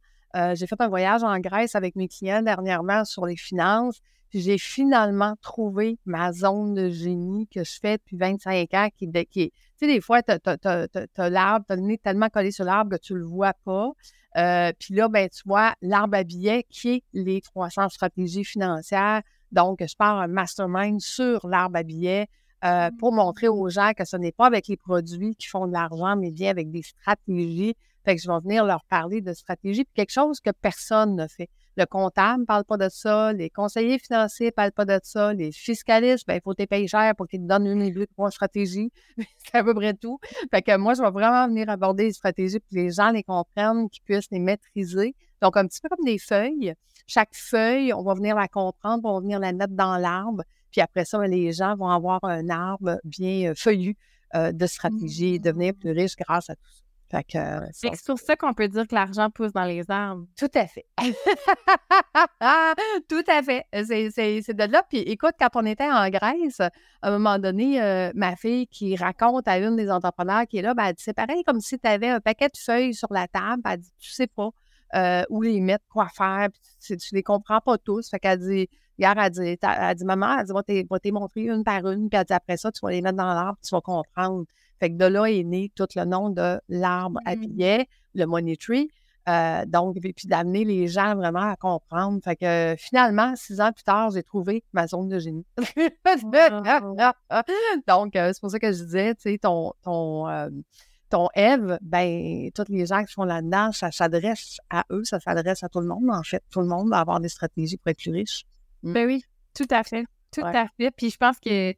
j'ai 0.55 0.67
fait 0.67 0.79
un 0.79 0.87
voyage 0.87 1.23
en 1.23 1.39
Grèce 1.39 1.75
avec 1.75 1.95
mes 1.95 2.07
clients 2.07 2.41
dernièrement 2.41 3.05
sur 3.05 3.25
les 3.25 3.37
finances 3.37 4.01
j'ai 4.33 4.57
finalement 4.57 5.35
trouvé 5.41 5.97
ma 6.05 6.31
zone 6.31 6.73
de 6.73 6.89
génie 6.89 7.47
que 7.47 7.63
je 7.63 7.79
fais 7.79 7.97
depuis 7.97 8.17
25 8.17 8.73
ans, 8.73 8.89
qui, 8.97 9.09
qui 9.29 9.51
tu 9.51 9.85
sais, 9.85 9.87
des 9.87 10.01
fois, 10.01 10.21
tu 10.23 10.31
as, 10.31 11.29
l'arbre, 11.29 11.65
tu 11.67 11.73
as 11.73 11.75
le 11.75 11.81
nez 11.81 11.97
tellement 11.97 12.29
collé 12.29 12.51
sur 12.51 12.65
l'arbre 12.65 12.97
que 12.97 13.01
tu 13.01 13.13
ne 13.13 13.19
le 13.19 13.25
vois 13.25 13.53
pas. 13.63 13.91
Euh, 14.37 14.71
puis 14.79 14.93
là, 14.93 15.07
ben, 15.07 15.29
tu 15.29 15.41
vois 15.45 15.73
l'arbre 15.81 16.15
à 16.15 16.23
billets 16.23 16.65
qui 16.69 16.89
est 16.89 17.03
les 17.13 17.41
300 17.41 17.89
stratégies 17.89 18.43
financières. 18.43 19.21
Donc, 19.51 19.79
je 19.81 19.95
pars 19.95 20.19
un 20.19 20.27
mastermind 20.27 20.99
sur 20.99 21.47
l'arbre 21.47 21.77
à 21.77 21.83
billets 21.83 22.27
euh, 22.65 22.89
pour 22.99 23.13
montrer 23.13 23.47
aux 23.47 23.69
gens 23.69 23.91
que 23.95 24.03
ce 24.03 24.17
n'est 24.17 24.31
pas 24.31 24.47
avec 24.47 24.67
les 24.67 24.77
produits 24.77 25.35
qui 25.35 25.47
font 25.47 25.67
de 25.67 25.73
l'argent, 25.73 26.15
mais 26.15 26.31
bien 26.31 26.49
avec 26.49 26.71
des 26.71 26.81
stratégies. 26.81 27.75
Fait 28.07 28.15
que 28.15 28.21
je 28.21 28.31
vais 28.31 28.39
venir 28.39 28.63
leur 28.63 28.85
parler 28.85 29.19
de 29.19 29.33
stratégie, 29.33 29.83
puis 29.83 29.93
quelque 29.93 30.13
chose 30.13 30.39
que 30.39 30.51
personne 30.51 31.17
ne 31.17 31.27
fait. 31.27 31.49
Le 31.75 31.85
comptable 31.85 32.39
ne 32.39 32.45
parle 32.45 32.63
pas 32.63 32.77
de 32.77 32.87
ça, 32.87 33.33
les 33.33 33.49
conseillers 33.49 33.99
financiers 33.99 34.45
ne 34.45 34.51
parlent 34.51 34.71
pas 34.71 34.85
de 34.85 34.97
ça, 35.03 35.33
les 35.33 35.51
fiscalistes, 35.51 36.25
ben, 36.25 36.35
il 36.35 36.41
faut 36.41 36.53
te 36.53 36.63
payer 36.63 36.87
cher 36.87 37.13
pour 37.17 37.27
qu'ils 37.27 37.41
te 37.41 37.47
donnent 37.47 37.67
une 37.67 37.97
ou 37.97 38.05
trois 38.05 38.31
stratégies. 38.31 38.93
C'est 39.39 39.57
à 39.57 39.63
peu 39.65 39.73
près 39.73 39.93
tout. 39.93 40.19
Fait 40.51 40.61
que 40.61 40.77
moi, 40.77 40.93
je 40.93 41.01
vais 41.01 41.11
vraiment 41.11 41.49
venir 41.49 41.69
aborder 41.69 42.05
les 42.05 42.13
stratégies 42.13 42.61
pour 42.61 42.69
que 42.69 42.75
les 42.75 42.91
gens 42.91 43.09
les 43.11 43.23
comprennent, 43.23 43.89
qu'ils 43.89 44.03
puissent 44.03 44.31
les 44.31 44.39
maîtriser. 44.39 45.13
Donc, 45.41 45.57
un 45.57 45.67
petit 45.67 45.81
peu 45.81 45.89
comme 45.89 46.05
des 46.05 46.17
feuilles. 46.17 46.75
Chaque 47.07 47.35
feuille, 47.35 47.91
on 47.91 48.03
va 48.03 48.13
venir 48.13 48.37
la 48.37 48.47
comprendre, 48.47 49.01
on 49.03 49.15
va 49.15 49.19
venir 49.19 49.39
la 49.39 49.51
mettre 49.51 49.73
dans 49.73 49.97
l'arbre. 49.97 50.43
Puis 50.71 50.79
après 50.79 51.03
ça, 51.03 51.19
ben, 51.19 51.29
les 51.29 51.51
gens 51.51 51.75
vont 51.75 51.89
avoir 51.89 52.23
un 52.23 52.47
arbre 52.47 53.01
bien 53.03 53.51
euh, 53.51 53.53
feuillu 53.53 53.97
euh, 54.33 54.53
de 54.53 54.65
stratégie 54.65 55.35
et 55.35 55.39
devenir 55.39 55.73
plus 55.73 55.91
riches 55.91 56.15
grâce 56.15 56.49
à 56.49 56.55
tout 56.55 56.71
ça. 56.71 56.86
C'est 57.71 57.95
sur 57.95 58.17
ça 58.17 58.35
qu'on 58.35 58.53
peut 58.53 58.67
dire 58.67 58.87
que 58.87 58.95
l'argent 58.95 59.29
pousse 59.29 59.53
dans 59.53 59.63
les 59.63 59.89
arbres. 59.89 60.25
Tout 60.37 60.49
à 60.53 60.67
fait. 60.67 60.85
Tout 63.09 63.23
à 63.27 63.43
fait. 63.43 63.65
C'est 63.73 64.53
de 64.53 64.71
là. 64.71 64.83
Puis 64.89 64.99
écoute, 64.99 65.33
quand 65.39 65.49
on 65.55 65.65
était 65.65 65.89
en 65.89 66.09
Grèce, 66.09 66.59
à 66.59 66.71
un 67.01 67.11
moment 67.11 67.39
donné, 67.39 67.81
euh, 67.81 68.11
ma 68.15 68.35
fille 68.35 68.67
qui 68.67 68.95
raconte 68.95 69.47
à 69.47 69.59
une 69.59 69.75
des 69.75 69.89
entrepreneurs 69.89 70.45
qui 70.47 70.57
est 70.57 70.61
là, 70.61 70.73
ben, 70.73 70.85
elle 70.85 70.95
dit 70.95 71.03
c'est 71.03 71.13
pareil 71.13 71.43
comme 71.43 71.61
si 71.61 71.79
tu 71.79 71.87
avais 71.87 72.09
un 72.09 72.19
paquet 72.19 72.47
de 72.47 72.57
feuilles 72.57 72.93
sur 72.93 73.11
la 73.11 73.27
table. 73.27 73.61
Elle 73.65 73.79
dit 73.79 73.91
tu 73.99 74.11
sais 74.11 74.27
pas 74.27 74.49
euh, 74.95 75.23
où 75.29 75.41
les 75.41 75.61
mettre, 75.61 75.85
quoi 75.89 76.07
faire, 76.09 76.49
puis 76.51 76.61
tu, 76.81 76.97
tu, 76.97 77.15
les 77.15 77.23
comprends 77.23 77.61
pas 77.61 77.77
tous. 77.77 78.09
Fait 78.09 78.19
qu'elle 78.19 78.39
dit 78.39 78.69
Hier, 78.97 79.13
elle 79.15 79.29
dit, 79.29 79.57
elle 79.61 79.95
dit 79.95 80.05
Maman, 80.05 80.39
elle 80.39 80.45
dit, 80.45 80.87
va 80.89 80.99
t'y 80.99 81.11
montrer 81.11 81.41
une 81.41 81.63
par 81.63 81.85
une, 81.87 82.09
puis 82.09 82.17
elle 82.17 82.25
dit 82.25 82.33
après 82.33 82.57
ça, 82.57 82.71
tu 82.71 82.79
vas 82.81 82.91
les 82.91 83.01
mettre 83.01 83.17
dans 83.17 83.33
l'arbre, 83.33 83.57
tu 83.63 83.75
vas 83.75 83.81
comprendre. 83.81 84.45
Fait 84.79 84.89
que 84.89 84.95
de 84.95 85.05
là 85.05 85.25
est 85.25 85.43
né 85.43 85.71
tout 85.75 85.87
le 85.95 86.05
nom 86.05 86.29
de 86.29 86.59
l'arbre 86.69 87.19
à 87.25 87.35
mmh. 87.35 87.39
billets, 87.39 87.87
le 88.13 88.25
money 88.25 88.55
tree. 88.55 88.89
Euh, 89.27 89.65
donc, 89.65 89.97
puis 89.99 90.27
d'amener 90.27 90.63
les 90.63 90.87
gens 90.87 91.15
vraiment 91.15 91.51
à 91.51 91.57
comprendre. 91.57 92.19
Fait 92.23 92.37
que 92.37 92.75
finalement, 92.77 93.35
six 93.35 93.59
ans 93.59 93.73
plus 93.73 93.83
tard, 93.83 94.11
j'ai 94.11 94.23
trouvé 94.23 94.63
ma 94.71 94.87
zone 94.87 95.09
de 95.09 95.19
génie. 95.19 95.45
donc, 97.87 98.15
euh, 98.15 98.31
c'est 98.31 98.39
pour 98.39 98.49
ça 98.49 98.59
que 98.59 98.71
je 98.71 98.83
disais, 98.83 99.15
tu 99.15 99.23
sais, 99.23 99.37
ton, 99.37 99.73
ton, 99.83 100.29
euh, 100.29 100.49
ton 101.09 101.27
Eve, 101.35 101.77
ben, 101.81 102.49
tous 102.55 102.69
les 102.69 102.85
gens 102.85 103.03
qui 103.03 103.11
sont 103.11 103.25
là-dedans, 103.25 103.73
ça 103.73 103.91
s'adresse 103.91 104.59
à 104.69 104.85
eux, 104.91 105.03
ça 105.03 105.19
s'adresse 105.19 105.61
à 105.61 105.67
tout 105.67 105.81
le 105.81 105.87
monde, 105.87 106.09
en 106.09 106.23
fait. 106.23 106.41
Tout 106.49 106.61
le 106.61 106.67
monde 106.67 106.89
va 106.89 106.99
avoir 106.99 107.19
des 107.19 107.29
stratégies 107.29 107.75
pour 107.75 107.89
être 107.89 107.99
plus 107.99 108.11
riche. 108.11 108.45
Mmh. 108.83 108.93
Ben 108.93 109.07
oui, 109.07 109.23
tout 109.53 109.67
à 109.71 109.83
fait. 109.83 110.05
Tout 110.31 110.45
à 110.45 110.67
fait. 110.77 110.91
Puis 110.91 111.09
je 111.09 111.17
pense 111.17 111.37
que 111.39 111.73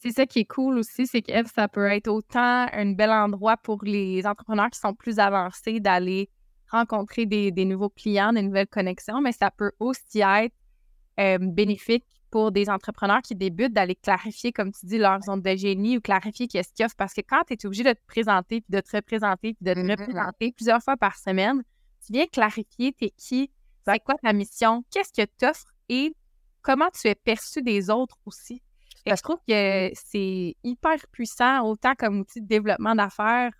c'est 0.00 0.12
ça 0.12 0.26
qui 0.26 0.40
est 0.40 0.44
cool 0.46 0.78
aussi, 0.78 1.06
c'est 1.06 1.20
que 1.20 1.32
ça 1.54 1.68
peut 1.68 1.86
être 1.86 2.08
autant 2.08 2.66
un 2.72 2.92
bel 2.92 3.10
endroit 3.10 3.58
pour 3.58 3.84
les 3.84 4.26
entrepreneurs 4.26 4.70
qui 4.70 4.80
sont 4.80 4.94
plus 4.94 5.18
avancés 5.18 5.78
d'aller 5.78 6.30
rencontrer 6.70 7.26
des, 7.26 7.64
nouveaux 7.64 7.90
clients, 7.90 8.32
des 8.32 8.42
nouvelles 8.42 8.66
connexions, 8.66 9.20
mais 9.20 9.32
ça 9.32 9.50
peut 9.50 9.72
aussi 9.78 10.20
être 10.20 10.54
euh, 11.18 11.38
bénéfique 11.38 12.06
pour 12.30 12.52
des 12.52 12.70
entrepreneurs 12.70 13.20
qui 13.22 13.34
débutent 13.34 13.74
d'aller 13.74 13.96
clarifier, 13.96 14.52
comme 14.52 14.72
tu 14.72 14.86
dis, 14.86 14.96
leur 14.96 15.20
zone 15.20 15.42
de 15.42 15.56
génie 15.56 15.98
ou 15.98 16.00
clarifier 16.00 16.46
qu'est-ce 16.46 16.72
qu'ils 16.72 16.86
offrent. 16.86 16.96
Parce 16.96 17.12
que 17.12 17.22
quand 17.22 17.42
tu 17.46 17.54
es 17.54 17.66
obligé 17.66 17.82
de 17.82 17.92
te 17.92 18.06
présenter, 18.06 18.60
puis 18.60 18.70
de 18.70 18.80
te 18.80 18.96
représenter, 18.96 19.54
puis 19.54 19.64
de 19.64 19.74
te 19.74 19.78
mm-hmm. 19.80 20.00
représenter 20.00 20.52
plusieurs 20.52 20.80
fois 20.80 20.96
par 20.96 21.16
semaine, 21.16 21.62
tu 22.06 22.12
viens 22.12 22.26
clarifier 22.26 22.92
t'es 22.92 23.10
qui, 23.10 23.50
c'est 23.84 24.00
quoi 24.00 24.14
ta 24.22 24.32
mission, 24.32 24.84
qu'est-ce 24.90 25.12
que 25.12 25.28
tu 25.38 25.44
offres 25.44 25.72
et 25.88 26.14
comment 26.62 26.88
tu 26.90 27.08
es 27.08 27.14
perçu 27.14 27.62
des 27.62 27.90
autres 27.90 28.16
aussi. 28.24 28.62
Et 29.06 29.16
je 29.16 29.22
trouve 29.22 29.38
que 29.48 29.90
c'est 29.94 30.54
hyper 30.62 30.96
puissant, 31.12 31.62
autant 31.62 31.94
comme 31.94 32.20
outil 32.20 32.40
de 32.40 32.46
développement 32.46 32.94
d'affaires, 32.94 33.50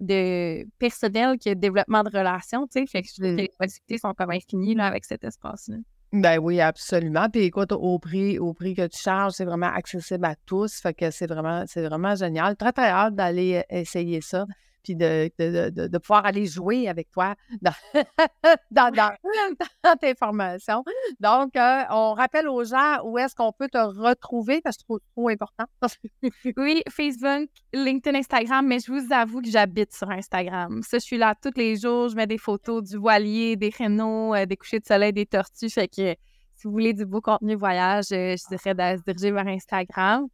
de 0.00 0.66
personnel 0.78 1.38
que 1.38 1.50
de 1.50 1.60
développement 1.60 2.02
de 2.02 2.16
relations, 2.16 2.66
tu 2.66 2.80
sais. 2.80 2.86
Fait 2.86 3.02
que 3.02 3.08
je 3.08 3.14
trouve 3.14 3.36
que 3.36 3.42
les 3.42 3.52
possibilités 3.58 3.98
sont 3.98 4.14
comme 4.14 4.30
infinies 4.30 4.74
là, 4.74 4.86
avec 4.86 5.04
cet 5.04 5.24
espace-là. 5.24 5.76
Ben 6.12 6.38
oui, 6.38 6.60
absolument. 6.60 7.28
Puis 7.30 7.42
écoute, 7.42 7.70
au 7.70 7.98
prix, 8.00 8.38
au 8.38 8.52
prix 8.52 8.74
que 8.74 8.86
tu 8.88 8.98
charges, 8.98 9.34
c'est 9.34 9.44
vraiment 9.44 9.72
accessible 9.72 10.24
à 10.24 10.34
tous. 10.44 10.80
Fait 10.80 10.92
que 10.92 11.10
c'est 11.12 11.28
vraiment, 11.28 11.64
c'est 11.68 11.86
vraiment 11.86 12.16
génial. 12.16 12.56
Très, 12.56 12.72
très 12.72 12.88
hâte 12.88 13.14
d'aller 13.14 13.62
essayer 13.70 14.20
ça 14.20 14.44
puis 14.82 14.96
de, 14.96 15.30
de, 15.38 15.86
de, 15.86 15.98
pouvoir 15.98 16.24
aller 16.26 16.46
jouer 16.46 16.88
avec 16.88 17.10
toi 17.10 17.34
dans, 17.60 17.72
dans, 18.70 18.90
dans, 19.84 19.96
tes 20.00 20.14
formations. 20.14 20.84
Donc, 21.18 21.56
euh, 21.56 21.82
on 21.90 22.14
rappelle 22.14 22.48
aux 22.48 22.64
gens 22.64 23.02
où 23.04 23.18
est-ce 23.18 23.34
qu'on 23.34 23.52
peut 23.52 23.68
te 23.68 23.78
retrouver 23.78 24.60
parce 24.60 24.76
que 24.76 24.82
c'est 24.88 24.98
trop, 25.14 25.28
important. 25.28 25.64
oui, 26.56 26.82
Facebook, 26.90 27.48
LinkedIn, 27.72 28.18
Instagram, 28.18 28.66
mais 28.66 28.78
je 28.78 28.92
vous 28.92 29.12
avoue 29.12 29.40
que 29.40 29.50
j'habite 29.50 29.92
sur 29.92 30.10
Instagram. 30.10 30.82
Ça, 30.82 30.98
je 30.98 31.04
suis 31.04 31.18
là 31.18 31.34
tous 31.40 31.56
les 31.56 31.76
jours, 31.76 32.08
je 32.08 32.16
mets 32.16 32.26
des 32.26 32.38
photos 32.38 32.82
du 32.82 32.96
voilier, 32.96 33.56
des 33.56 33.70
rénaux, 33.70 34.34
euh, 34.34 34.46
des 34.46 34.56
couchers 34.56 34.80
de 34.80 34.86
soleil, 34.86 35.12
des 35.12 35.26
tortues. 35.26 35.70
Fait 35.70 35.88
que 35.88 36.14
si 36.54 36.66
vous 36.66 36.72
voulez 36.72 36.92
du 36.92 37.06
beau 37.06 37.20
contenu 37.20 37.54
voyage, 37.54 38.06
euh, 38.12 38.36
je 38.36 38.56
dirais 38.56 38.74
de 38.74 38.98
se 38.98 39.04
diriger 39.04 39.30
vers 39.30 39.46
Instagram. 39.46 40.28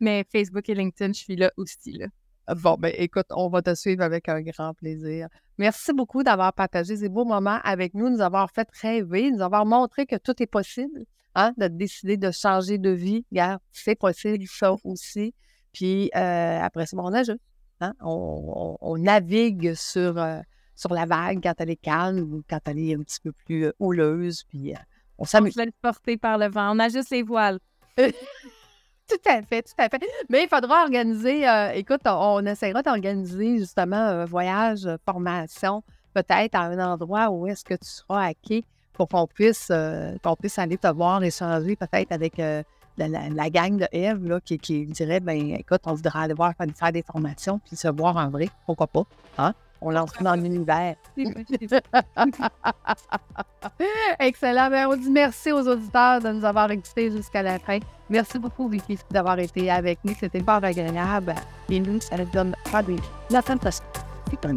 mais 0.00 0.24
Facebook 0.30 0.68
et 0.68 0.74
LinkedIn, 0.74 1.12
je 1.12 1.18
suis 1.18 1.36
là 1.36 1.50
aussi. 1.56 1.92
Là. 1.92 2.06
Bon, 2.56 2.76
ben 2.78 2.92
écoute, 2.96 3.26
on 3.30 3.48
va 3.48 3.60
te 3.60 3.74
suivre 3.74 4.02
avec 4.02 4.28
un 4.28 4.40
grand 4.40 4.72
plaisir. 4.72 5.28
Merci 5.58 5.92
beaucoup 5.92 6.22
d'avoir 6.22 6.54
partagé 6.54 6.96
ces 6.96 7.10
beaux 7.10 7.26
moments 7.26 7.58
avec 7.62 7.92
nous, 7.92 8.08
nous 8.08 8.22
avoir 8.22 8.50
fait 8.50 8.68
rêver, 8.80 9.30
nous 9.30 9.42
avoir 9.42 9.66
montré 9.66 10.06
que 10.06 10.16
tout 10.16 10.42
est 10.42 10.46
possible, 10.46 11.04
hein, 11.34 11.52
de 11.58 11.68
décider 11.68 12.16
de 12.16 12.30
changer 12.30 12.78
de 12.78 12.88
vie. 12.88 13.26
Regarde, 13.30 13.60
c'est 13.70 13.96
possible, 13.96 14.44
ça 14.48 14.74
aussi. 14.84 15.34
Puis 15.74 16.10
euh, 16.16 16.60
après 16.60 16.86
ça, 16.86 16.96
on 16.96 17.12
ajoute. 17.12 17.40
Hein, 17.80 17.92
on, 18.00 18.96
navigue 18.98 19.74
sur, 19.74 20.18
euh, 20.18 20.40
sur 20.74 20.92
la 20.94 21.04
vague 21.04 21.40
quand 21.42 21.54
elle 21.58 21.70
est 21.70 21.76
calme 21.76 22.32
ou 22.32 22.42
quand 22.48 22.60
elle 22.66 22.78
est 22.78 22.94
un 22.94 23.02
petit 23.02 23.20
peu 23.20 23.32
plus 23.44 23.66
euh, 23.66 23.72
houleuse. 23.78 24.44
Puis 24.48 24.72
on 25.18 25.24
s'amuse. 25.26 25.52
On 25.52 25.60
se 25.60 25.66
laisse 25.66 25.74
porter 25.82 26.16
par 26.16 26.38
le 26.38 26.48
vent. 26.48 26.74
On 26.74 26.78
a 26.78 26.88
juste 26.88 27.10
les 27.10 27.22
voiles. 27.22 27.58
Tout 29.08 29.16
à 29.26 29.40
fait, 29.42 29.62
tout 29.62 29.72
à 29.78 29.88
fait. 29.88 30.02
Mais 30.28 30.42
il 30.42 30.48
faudra 30.48 30.82
organiser, 30.82 31.48
euh, 31.48 31.70
écoute, 31.72 32.02
on, 32.04 32.44
essaiera 32.44 32.82
d'organiser 32.82 33.58
justement 33.58 33.96
un 33.96 34.24
voyage, 34.26 34.84
euh, 34.84 34.96
formation, 35.04 35.82
peut-être 36.12 36.54
à 36.54 36.64
un 36.64 36.78
endroit 36.78 37.30
où 37.30 37.46
est-ce 37.46 37.64
que 37.64 37.74
tu 37.74 37.88
seras 37.88 38.28
à 38.28 38.32
pour 38.92 39.08
qu'on 39.08 39.26
puisse, 39.26 39.68
euh, 39.70 40.14
qu'on 40.22 40.36
puisse 40.36 40.58
aller 40.58 40.76
te 40.76 40.88
voir, 40.88 41.22
échanger 41.22 41.74
peut-être 41.76 42.12
avec 42.12 42.36
la, 42.98 43.50
gang 43.50 43.78
de 43.78 43.86
Eve 43.92 44.26
là, 44.26 44.40
qui, 44.40 44.58
qui 44.58 44.84
dirait, 44.86 45.20
ben 45.20 45.54
écoute, 45.54 45.80
on 45.86 45.94
voudrait 45.94 46.24
aller 46.24 46.34
voir, 46.34 46.52
faire 46.74 46.92
des 46.92 47.02
formations, 47.02 47.60
puis 47.60 47.76
se 47.76 47.88
voir 47.88 48.16
en 48.16 48.28
vrai, 48.28 48.48
pourquoi 48.66 48.88
pas, 48.88 49.04
hein? 49.38 49.54
On 49.80 49.90
lance 49.90 50.12
dans 50.20 50.34
l'univers. 50.34 50.96
Excellent. 54.20 54.70
Ben, 54.70 54.88
on 54.88 54.96
dit 54.96 55.10
merci 55.10 55.52
aux 55.52 55.66
auditeurs 55.66 56.20
de 56.20 56.30
nous 56.30 56.44
avoir 56.44 56.70
écoutés 56.70 57.10
jusqu'à 57.10 57.42
la 57.42 57.58
fin. 57.58 57.78
Merci 58.10 58.38
beaucoup, 58.38 58.68
Vicky, 58.68 58.98
d'avoir 59.10 59.38
été 59.38 59.70
avec 59.70 59.98
nous. 60.04 60.14
C'était 60.18 60.42
pas 60.42 60.56
agréable. 60.56 61.34
Et 61.68 61.80
nous, 61.80 62.00
ça 62.00 62.16
nous 62.16 62.30
donne 62.32 62.54
pas 62.72 62.82
de 62.82 62.96
la 63.30 63.42
fantastique. 63.42 63.84
C'est 64.30 64.46
un. 64.46 64.56